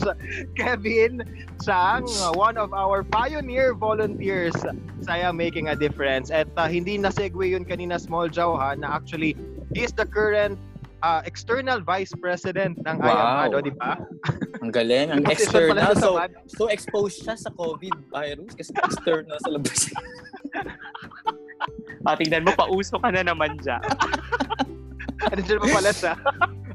Kevin 0.55 1.27
Chang, 1.67 2.07
one 2.39 2.55
of 2.55 2.71
our 2.71 3.03
pioneer 3.03 3.75
volunteers 3.75 4.55
sa 5.03 5.19
I 5.19 5.27
Am 5.27 5.35
Making 5.35 5.67
a 5.67 5.75
Difference. 5.75 6.31
At 6.31 6.47
uh, 6.55 6.71
hindi 6.71 6.95
na-segue 7.03 7.43
yun 7.43 7.67
kanina, 7.67 7.99
Small 7.99 8.31
Jow, 8.31 8.55
ha, 8.55 8.79
na 8.79 8.95
actually, 8.95 9.35
he 9.75 9.83
is 9.83 9.91
the 9.91 10.07
current 10.07 10.55
uh, 11.05 11.21
external 11.29 11.85
vice 11.85 12.12
president 12.17 12.81
ng 12.81 12.97
Wow. 12.97 13.45
Mado, 13.45 13.61
di 13.61 13.75
ba? 13.77 14.01
Ang 14.64 14.73
galing. 14.73 15.12
Ang 15.12 15.29
external. 15.35 15.93
So, 16.01 16.17
so 16.49 16.73
exposed 16.73 17.21
siya 17.21 17.37
sa 17.37 17.53
COVID 17.53 18.09
virus 18.09 18.57
kasi 18.57 18.73
external 18.73 19.37
sa 19.37 19.51
labas. 19.53 19.81
Ah, 22.05 22.12
tingnan 22.21 22.45
mo, 22.45 22.53
pauso 22.53 23.01
ka 23.01 23.09
na 23.09 23.25
naman 23.25 23.57
dyan. 23.64 23.81
Ano 25.25 25.40
dyan 25.40 25.57
pa 25.57 25.69
pala 25.81 25.90
siya? 25.95 26.12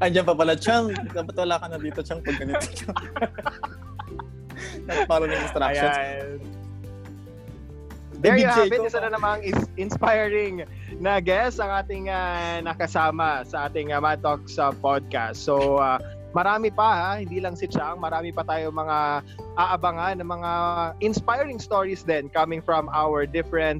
Andiyan 0.02 0.26
pa 0.26 0.34
pala, 0.34 0.54
Chang. 0.58 0.90
Dapat 0.90 1.36
wala 1.38 1.56
ka 1.62 1.66
na 1.70 1.78
dito, 1.78 2.02
Chang, 2.02 2.18
pag 2.26 2.34
ganito. 2.42 2.90
Para 5.06 5.30
ng 5.30 5.38
instructions. 5.38 5.94
Ayan. 6.02 6.59
There 8.20 8.36
you 8.36 8.52
have 8.52 8.68
it. 8.68 8.84
Isa 8.84 9.00
na 9.00 9.16
namang 9.16 9.48
is- 9.48 9.72
inspiring 9.80 10.68
na 11.00 11.24
guest 11.24 11.64
ang 11.64 11.72
ating 11.72 12.12
ah, 12.12 12.60
nakasama 12.60 13.48
sa 13.48 13.72
ating 13.72 13.96
uh, 13.96 14.04
Mad 14.04 14.20
Talks 14.20 14.60
ah, 14.60 14.76
podcast. 14.76 15.40
So, 15.40 15.80
ah, 15.80 16.04
marami 16.36 16.68
pa 16.68 16.90
ha, 16.92 17.12
hindi 17.24 17.40
lang 17.40 17.56
si 17.56 17.66
Chang, 17.72 18.04
marami 18.04 18.36
pa 18.36 18.44
tayo 18.44 18.76
mga 18.76 19.24
aabangan 19.56 20.20
ng 20.20 20.30
mga 20.30 20.52
inspiring 21.00 21.64
stories 21.64 22.04
din 22.04 22.28
coming 22.30 22.60
from 22.60 22.92
our 22.92 23.24
different 23.24 23.80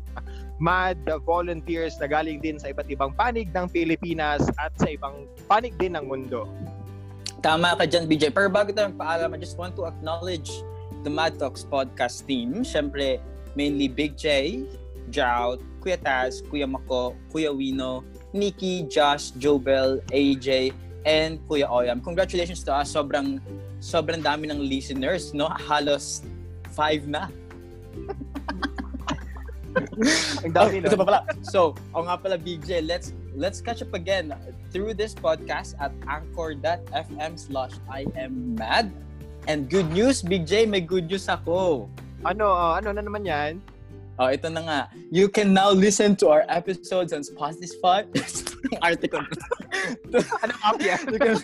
mad 0.60 1.00
volunteers 1.24 1.96
na 2.00 2.08
galing 2.08 2.40
din 2.44 2.60
sa 2.60 2.72
iba't 2.72 2.88
ibang 2.92 3.16
panig 3.16 3.48
ng 3.56 3.68
Pilipinas 3.72 4.44
at 4.60 4.76
sa 4.76 4.92
ibang 4.92 5.28
panig 5.48 5.76
din 5.80 5.96
ng 5.96 6.04
mundo. 6.08 6.48
Tama 7.40 7.80
ka 7.80 7.88
dyan, 7.88 8.08
BJ. 8.08 8.36
Pero 8.36 8.52
bago 8.52 8.72
tayo 8.76 8.92
paalam, 8.96 9.32
I 9.32 9.40
just 9.40 9.56
want 9.56 9.76
to 9.80 9.88
acknowledge 9.88 10.52
the 11.08 11.12
Mad 11.12 11.40
Talks 11.40 11.64
podcast 11.64 12.28
team. 12.28 12.68
Siyempre, 12.68 13.24
mainly 13.56 13.88
Big 13.88 14.18
J, 14.18 14.64
Jout, 15.10 15.62
Kuya 15.82 15.98
Taz, 15.98 16.44
Kuya 16.44 16.70
Mako, 16.70 17.16
Kuya 17.34 17.50
Wino, 17.50 18.04
Nikki, 18.34 18.84
Josh, 18.86 19.32
Jobel, 19.38 20.02
AJ, 20.12 20.74
and 21.06 21.40
Kuya 21.48 21.70
Oyam. 21.70 22.04
Congratulations 22.04 22.64
to 22.64 22.74
us. 22.74 22.94
Sobrang 22.94 23.42
sobrang 23.80 24.22
dami 24.22 24.52
ng 24.52 24.60
listeners, 24.60 25.34
no? 25.34 25.50
Halos 25.50 26.22
five 26.76 27.08
na. 27.08 27.28
Ang 30.44 30.54
dami 30.54 30.82
Oh, 30.82 30.88
ito 30.90 30.98
pa 30.98 31.06
pala. 31.06 31.22
So, 31.46 31.78
o 31.94 32.02
nga 32.04 32.18
pala, 32.18 32.36
BJ, 32.40 32.84
let's 32.86 33.14
let's 33.38 33.62
catch 33.62 33.86
up 33.86 33.94
again 33.94 34.34
through 34.74 34.98
this 34.98 35.14
podcast 35.14 35.78
at 35.78 35.94
anchor.fm 36.10 37.34
slash 37.38 37.74
I 37.90 38.10
am 38.18 38.58
mad. 38.58 38.90
And 39.48 39.70
good 39.70 39.90
news, 39.94 40.22
Big 40.22 40.46
J, 40.46 40.66
may 40.66 40.82
good 40.82 41.10
news 41.10 41.30
ako. 41.30 41.88
Ano, 42.26 42.52
uh, 42.52 42.76
ano 42.76 42.92
na 42.92 43.02
naman 43.02 43.24
yan? 43.24 43.64
Oh, 44.20 44.28
ito 44.28 44.52
na 44.52 44.60
nga. 44.68 44.80
You 45.08 45.32
can 45.32 45.56
now 45.56 45.72
listen 45.72 46.12
to 46.20 46.28
our 46.28 46.44
episodes 46.52 47.16
on 47.16 47.24
Spotify. 47.24 48.04
Article. 48.84 49.24
ano 50.44 50.54
app 50.60 50.76
yan? 50.84 51.00
you 51.08 51.20
can, 51.24 51.40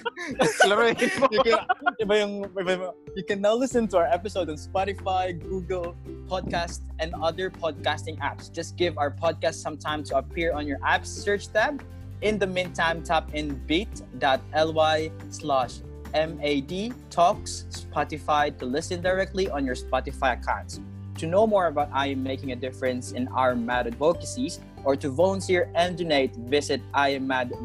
you 1.32 1.40
can, 1.40 1.64
iba 2.04 2.14
yung, 2.20 2.34
iba 2.52 2.72
yung, 2.76 2.92
you 3.16 3.24
can 3.24 3.40
now 3.40 3.56
listen 3.56 3.88
to 3.88 3.96
our 3.96 4.12
episode 4.12 4.52
on 4.52 4.60
Spotify, 4.60 5.32
Google 5.32 5.96
Podcast, 6.28 6.84
and 7.00 7.16
other 7.24 7.48
podcasting 7.48 8.20
apps. 8.20 8.52
Just 8.52 8.76
give 8.76 9.00
our 9.00 9.16
podcast 9.16 9.64
some 9.64 9.80
time 9.80 10.04
to 10.12 10.20
appear 10.20 10.52
on 10.52 10.68
your 10.68 10.84
app's 10.84 11.08
search 11.08 11.48
tab. 11.48 11.80
In 12.20 12.36
the 12.36 12.48
meantime, 12.48 13.08
tap 13.08 13.32
in 13.32 13.56
bit.ly 13.64 15.12
slash 15.32 15.80
MAD 16.15 16.95
Talks 17.12 17.65
Spotify 17.69 18.58
to 18.58 18.65
listen 18.65 19.01
directly 19.01 19.49
on 19.49 19.65
your 19.65 19.75
Spotify 19.75 20.39
accounts. 20.39 20.80
To 21.19 21.28
know 21.28 21.45
more 21.45 21.67
about 21.67 21.89
I 21.93 22.08
Am 22.08 22.23
Making 22.23 22.51
a 22.51 22.56
Difference 22.56 23.12
in 23.12 23.28
Our 23.30 23.56
Mad 23.56 23.88
advocacies 23.88 24.60
or 24.84 24.95
to 24.95 25.10
volunteer 25.10 25.69
and 25.75 25.97
donate, 25.97 26.36
visit 26.36 26.82
iamad.org.ph 26.93 27.56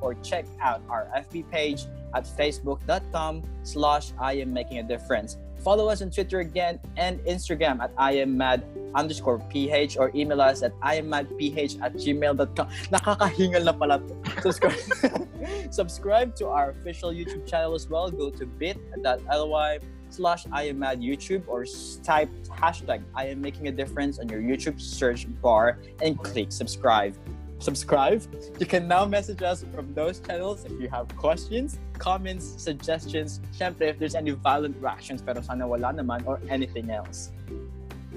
or 0.00 0.14
check 0.14 0.46
out 0.60 0.82
our 0.88 1.08
FB 1.16 1.50
page 1.50 1.86
at 2.14 2.24
facebook.com 2.24 3.42
slash 3.62 4.12
I 4.18 4.34
am 4.34 4.52
making 4.52 4.78
a 4.78 4.82
difference. 4.82 5.36
Follow 5.64 5.88
us 5.88 6.02
on 6.02 6.10
Twitter 6.10 6.40
again 6.40 6.78
and 7.00 7.18
Instagram 7.24 7.80
at 7.80 7.90
I 7.96 8.20
am 8.20 8.36
mad 8.36 8.62
underscore 8.94 9.40
ph 9.48 9.96
or 9.96 10.12
email 10.14 10.40
us 10.40 10.62
at 10.62 10.78
iammadph 10.80 11.80
at 11.80 11.96
gmail.com. 11.96 12.68
Nakakahingal 12.92 13.64
na 13.64 13.72
pala 13.72 13.96
to. 13.98 14.12
Subscribe, 14.44 14.76
subscribe 15.72 16.36
to 16.36 16.52
our 16.52 16.76
official 16.76 17.16
YouTube 17.16 17.48
channel 17.48 17.74
as 17.74 17.88
well. 17.88 18.10
Go 18.10 18.28
to 18.28 18.44
bit.ly 18.44 19.78
slash 20.10 20.44
I 20.52 20.68
am 20.68 20.78
mad 20.78 21.00
YouTube 21.00 21.48
or 21.48 21.64
type 22.04 22.28
hashtag 22.46 23.02
I 23.16 23.32
am 23.32 23.40
making 23.40 23.66
a 23.66 23.72
difference 23.72 24.20
on 24.20 24.28
your 24.28 24.44
YouTube 24.44 24.78
search 24.78 25.26
bar 25.40 25.80
and 26.02 26.20
click 26.20 26.52
subscribe. 26.52 27.16
Subscribe. 27.64 28.20
You 28.60 28.68
can 28.68 28.84
now 28.84 29.08
message 29.08 29.40
us 29.40 29.64
from 29.72 29.88
those 29.96 30.20
channels 30.20 30.68
if 30.68 30.76
you 30.76 30.92
have 30.92 31.08
questions, 31.16 31.80
comments, 31.96 32.44
suggestions, 32.60 33.40
syempre 33.56 33.88
if 33.88 33.96
there's 33.96 34.12
any 34.12 34.36
violent 34.36 34.76
reactions 34.84 35.24
pero 35.24 35.40
sana 35.40 35.64
wala 35.64 35.96
naman 35.96 36.20
or 36.28 36.36
anything 36.52 36.92
else. 36.92 37.32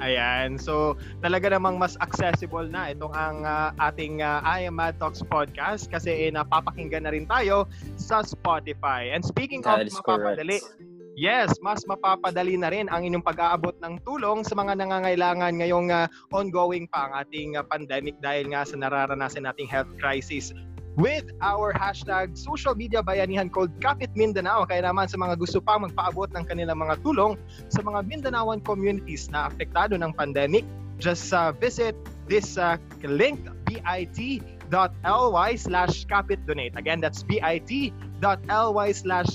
Ayan. 0.04 0.60
So, 0.60 1.00
talaga 1.24 1.56
namang 1.56 1.80
mas 1.80 1.96
accessible 2.04 2.68
na 2.68 2.92
itong 2.92 3.16
ang 3.16 3.48
uh, 3.48 3.72
ating 3.80 4.20
uh, 4.20 4.44
I 4.44 4.68
Am 4.68 4.78
Mad 4.78 5.00
Talks 5.00 5.24
podcast 5.24 5.90
kasi 5.90 6.28
eh, 6.28 6.30
napapakinggan 6.30 7.08
na 7.08 7.16
rin 7.16 7.26
tayo 7.26 7.72
sa 7.96 8.22
Spotify. 8.22 9.16
And 9.16 9.24
speaking 9.24 9.64
That 9.64 9.88
of 9.88 9.96
mapapadali, 9.96 10.60
correct. 10.60 10.87
Yes, 11.18 11.58
mas 11.66 11.82
mapapadali 11.90 12.56
na 12.56 12.70
rin 12.70 12.86
ang 12.94 13.02
inyong 13.02 13.26
pag-aabot 13.26 13.74
ng 13.82 13.98
tulong 14.06 14.46
sa 14.46 14.54
mga 14.54 14.78
nangangailangan 14.78 15.58
ngayong 15.58 15.90
uh, 15.90 16.06
ongoing 16.30 16.86
pa 16.86 17.10
ang 17.10 17.14
ating 17.26 17.58
uh, 17.58 17.66
pandemic 17.66 18.14
dahil 18.22 18.54
nga 18.54 18.62
sa 18.62 18.78
nararanasan 18.78 19.50
nating 19.50 19.66
health 19.66 19.90
crisis 19.98 20.54
with 20.98 21.30
our 21.46 21.70
hashtag 21.74 22.34
social 22.34 22.74
media 22.74 23.06
bayanihan 23.06 23.50
called 23.54 23.70
Kapit 23.82 24.10
Mindanao. 24.18 24.66
Kaya 24.66 24.82
naman 24.86 25.06
sa 25.06 25.18
mga 25.18 25.38
gusto 25.38 25.62
pa 25.62 25.78
magpaabot 25.78 26.34
ng 26.34 26.46
kanilang 26.50 26.82
mga 26.82 27.02
tulong 27.06 27.38
sa 27.70 27.86
mga 27.86 28.06
Mindanaoan 28.06 28.66
communities 28.66 29.30
na 29.30 29.46
apektado 29.46 29.94
ng 29.94 30.10
pandemic, 30.18 30.66
just 30.98 31.30
uh, 31.34 31.54
visit 31.54 31.94
this 32.26 32.58
uh, 32.58 32.82
link 33.06 33.46
bit.ly 33.70 35.50
slash 35.56 36.06
kapitdonate. 36.10 36.74
Again, 36.76 36.98
that's 36.98 37.22
bit.ly 37.22 38.90
slash 38.92 39.30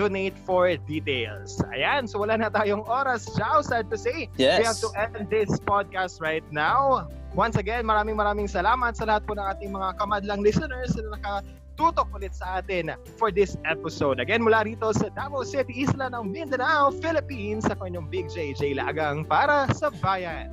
kapitdonate 0.00 0.36
for 0.46 0.72
details. 0.88 1.60
Ayan, 1.76 2.08
so 2.08 2.18
wala 2.20 2.40
na 2.40 2.48
tayong 2.48 2.84
oras. 2.88 3.28
Ciao, 3.36 3.60
sad 3.60 3.90
to 3.92 3.98
say. 4.00 4.28
Yes. 4.36 4.58
We 4.58 4.64
have 4.64 4.80
to 4.80 4.90
end 4.96 5.28
this 5.28 5.60
podcast 5.60 6.20
right 6.20 6.44
now. 6.52 7.08
Once 7.36 7.56
again, 7.56 7.84
maraming 7.84 8.16
maraming 8.16 8.48
salamat 8.48 8.96
sa 8.96 9.04
lahat 9.04 9.28
po 9.28 9.36
ng 9.36 9.44
ating 9.44 9.70
mga 9.70 10.00
kamadlang 10.00 10.40
listeners 10.40 10.96
na 10.96 11.14
nakatutok 11.14 12.08
ulit 12.16 12.34
sa 12.34 12.58
atin 12.58 12.96
for 13.20 13.30
this 13.30 13.54
episode. 13.68 14.18
Again, 14.18 14.42
mula 14.42 14.66
rito 14.66 14.90
sa 14.96 15.12
Davao 15.12 15.44
City, 15.46 15.86
Isla 15.86 16.10
ng 16.10 16.26
Mindanao, 16.26 16.90
Philippines, 16.90 17.68
ako 17.68 17.86
inyong 17.86 18.08
Big 18.10 18.26
JJ 18.32 18.74
Lagang 18.80 19.22
para 19.22 19.70
sa 19.76 19.92
bayan. 20.02 20.50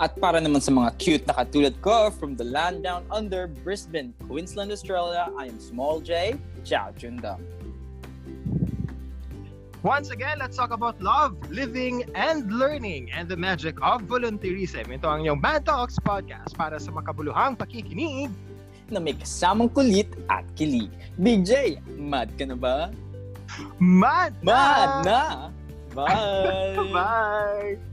At 0.00 0.16
para 0.16 0.40
naman 0.40 0.64
sa 0.64 0.72
mga 0.72 0.96
cute 0.96 1.24
na 1.28 1.36
katulad 1.36 1.76
ko 1.84 2.08
from 2.08 2.32
the 2.32 2.48
land 2.48 2.80
down 2.80 3.04
under 3.12 3.44
Brisbane, 3.44 4.16
Queensland, 4.24 4.72
Australia, 4.72 5.28
I 5.36 5.52
am 5.52 5.60
Small 5.60 6.00
J. 6.00 6.40
Ciao, 6.64 6.88
Jundam. 6.96 7.59
Once 9.82 10.10
again, 10.10 10.36
let's 10.38 10.60
talk 10.60 10.72
about 10.72 11.00
love, 11.00 11.32
living, 11.48 12.04
and 12.14 12.52
learning, 12.52 13.08
and 13.16 13.32
the 13.32 13.36
magic 13.36 13.80
of 13.80 14.04
volunteerism. 14.04 14.92
Ito 14.92 15.08
ang 15.08 15.24
inyong 15.24 15.40
Mad 15.40 15.64
Talks 15.64 15.96
podcast 15.96 16.52
para 16.52 16.76
sa 16.76 16.92
makabuluhang 16.92 17.56
pakikinig. 17.56 18.28
Na 18.92 19.00
may 19.00 19.16
kasamang 19.16 19.72
kulit 19.72 20.12
at 20.28 20.44
kilig. 20.52 20.92
Big 21.16 21.48
J, 21.48 21.80
mad 21.96 22.28
ka 22.36 22.44
na 22.44 22.60
ba? 22.60 22.92
Mad! 23.80 24.36
Mad 24.44 25.00
na! 25.08 25.48
Bye! 25.96 26.76
Bye! 26.92 27.89